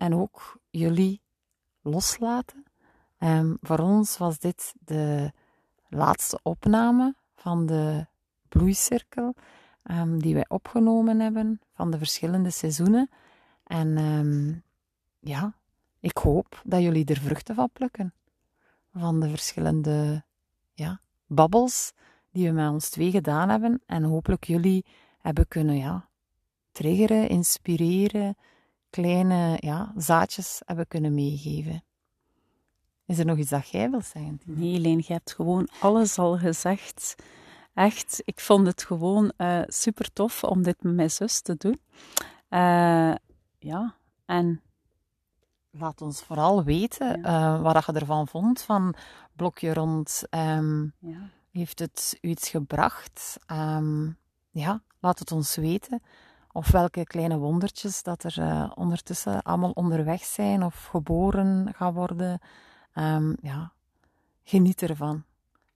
en 0.00 0.14
ook 0.14 0.58
jullie 0.70 1.20
loslaten. 1.80 2.64
Um, 3.18 3.58
voor 3.60 3.78
ons 3.78 4.18
was 4.18 4.38
dit 4.38 4.74
de 4.78 5.32
laatste 5.88 6.40
opname 6.42 7.14
van 7.34 7.66
de 7.66 8.06
bloeicirkel 8.48 9.34
um, 9.90 10.22
die 10.22 10.34
wij 10.34 10.44
opgenomen 10.48 11.20
hebben 11.20 11.60
van 11.72 11.90
de 11.90 11.98
verschillende 11.98 12.50
seizoenen. 12.50 13.10
En 13.64 14.64
ja, 15.20 15.54
ik 16.00 16.16
hoop 16.16 16.62
dat 16.64 16.82
jullie 16.82 17.04
er 17.04 17.20
vruchten 17.20 17.54
van 17.54 17.70
plukken 17.72 18.14
van 18.92 19.20
de 19.20 19.28
verschillende 19.28 20.24
ja, 20.72 21.00
babbels 21.26 21.92
die 22.30 22.46
we 22.46 22.52
met 22.52 22.70
ons 22.70 22.88
twee 22.88 23.10
gedaan 23.10 23.48
hebben. 23.48 23.82
En 23.86 24.02
hopelijk 24.02 24.44
jullie 24.44 24.84
hebben 25.18 25.48
kunnen 25.48 25.76
ja, 25.76 26.08
triggeren, 26.72 27.28
inspireren, 27.28 28.36
kleine 28.90 29.56
ja, 29.60 29.92
zaadjes 29.96 30.62
hebben 30.64 30.88
kunnen 30.88 31.14
meegeven. 31.14 31.84
Is 33.06 33.18
er 33.18 33.24
nog 33.24 33.38
iets 33.38 33.50
dat 33.50 33.68
jij 33.68 33.90
wil 33.90 34.02
zeggen? 34.02 34.40
Nee, 34.44 34.78
Leen, 34.78 35.02
je 35.06 35.12
hebt 35.12 35.32
gewoon 35.32 35.68
alles 35.80 36.18
al 36.18 36.38
gezegd. 36.38 37.14
Echt, 37.74 38.22
ik 38.24 38.40
vond 38.40 38.66
het 38.66 38.82
gewoon 38.82 39.32
uh, 39.38 39.62
super 39.66 40.12
tof 40.12 40.44
om 40.44 40.62
dit 40.62 40.82
met 40.82 40.94
mijn 40.94 41.10
zus 41.10 41.40
te 41.40 41.56
doen. 41.56 41.80
Uh, 42.50 43.14
ja, 43.58 43.94
en 44.26 44.62
Laat 45.72 46.02
ons 46.02 46.22
vooral 46.22 46.64
weten 46.64 47.20
ja. 47.20 47.54
uh, 47.54 47.62
wat 47.62 47.84
je 47.86 47.92
ervan 47.92 48.28
vond 48.28 48.62
van 48.62 48.94
Blokje 49.36 49.74
Rond. 49.74 50.22
Um, 50.30 50.92
ja. 50.98 51.30
Heeft 51.50 51.78
het 51.78 52.18
u 52.20 52.28
iets 52.28 52.48
gebracht? 52.48 53.36
Um, 53.46 54.16
ja, 54.50 54.82
laat 55.00 55.18
het 55.18 55.32
ons 55.32 55.56
weten. 55.56 56.02
Of 56.52 56.70
welke 56.70 57.04
kleine 57.04 57.38
wondertjes 57.38 58.02
dat 58.02 58.24
er 58.24 58.38
uh, 58.38 58.70
ondertussen 58.74 59.42
allemaal 59.42 59.70
onderweg 59.70 60.24
zijn 60.24 60.62
of 60.62 60.84
geboren 60.84 61.74
gaan 61.74 61.94
worden. 61.94 62.40
Um, 62.94 63.36
ja, 63.42 63.72
geniet 64.42 64.82
ervan. 64.82 65.24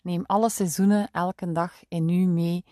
Neem 0.03 0.25
alle 0.27 0.51
seizoenen 0.51 1.09
elke 1.13 1.53
dag 1.53 1.73
in 1.89 2.09
u 2.09 2.27
mee 2.27 2.65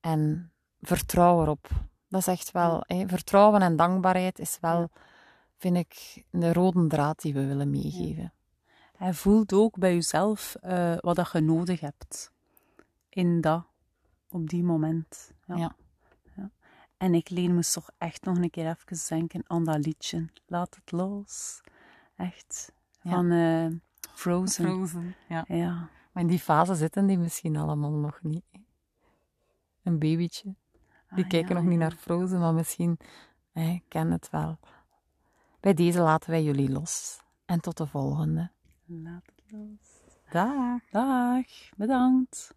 en 0.00 0.50
vertrouw 0.80 1.42
erop. 1.42 1.68
Dat 2.08 2.20
is 2.20 2.26
echt 2.26 2.50
wel, 2.50 2.84
vertrouwen 2.86 3.62
en 3.62 3.76
dankbaarheid 3.76 4.38
is 4.38 4.58
wel... 4.60 4.90
Vind 5.58 5.76
ik 5.76 6.24
de 6.30 6.52
rode 6.52 6.86
draad 6.86 7.20
die 7.20 7.34
we 7.34 7.46
willen 7.46 7.70
meegeven. 7.70 8.32
Hij 8.96 9.14
voelt 9.14 9.52
ook 9.52 9.78
bij 9.78 9.94
jezelf 9.94 10.56
uh, 10.64 10.96
wat 11.00 11.16
dat 11.16 11.30
je 11.32 11.40
nodig 11.40 11.80
hebt. 11.80 12.32
In 13.08 13.40
dat, 13.40 13.64
op 14.30 14.48
die 14.48 14.62
moment. 14.62 15.32
Ja. 15.46 15.56
ja. 15.56 15.74
En 16.96 17.14
ik 17.14 17.30
leen 17.30 17.54
moest 17.54 17.72
toch 17.72 17.90
echt 17.98 18.24
nog 18.24 18.36
een 18.36 18.50
keer 18.50 18.66
even 18.66 19.08
denken 19.08 19.44
aan 19.46 19.64
dat 19.64 19.84
liedje. 19.86 20.28
Laat 20.46 20.74
het 20.74 20.92
los. 20.92 21.60
Echt. 22.16 22.72
Van 23.02 23.32
uh, 23.32 23.72
Frozen. 24.12 24.64
Frozen, 24.64 25.14
ja. 25.28 25.44
ja. 25.48 25.88
Maar 26.12 26.22
in 26.22 26.28
die 26.28 26.38
fase 26.38 26.74
zitten 26.74 27.06
die 27.06 27.18
misschien 27.18 27.56
allemaal 27.56 27.90
nog 27.90 28.22
niet. 28.22 28.44
Een 29.82 29.98
babytje. 29.98 30.54
Die 31.10 31.24
ah, 31.24 31.30
kijken 31.30 31.54
nog 31.54 31.64
niet 31.64 31.78
naar 31.78 31.92
Frozen, 31.92 32.40
maar 32.40 32.54
misschien 32.54 32.98
eh, 33.52 33.80
ken 33.88 34.10
het 34.10 34.30
wel. 34.30 34.58
Bij 35.60 35.74
deze 35.74 36.00
laten 36.00 36.30
wij 36.30 36.42
jullie 36.42 36.70
los. 36.70 37.20
En 37.44 37.60
tot 37.60 37.76
de 37.76 37.86
volgende. 37.86 38.50
Laat 38.84 39.26
het 39.26 39.44
los. 39.50 40.20
Dag. 40.30 40.80
Dag. 40.90 41.46
Bedankt. 41.76 42.54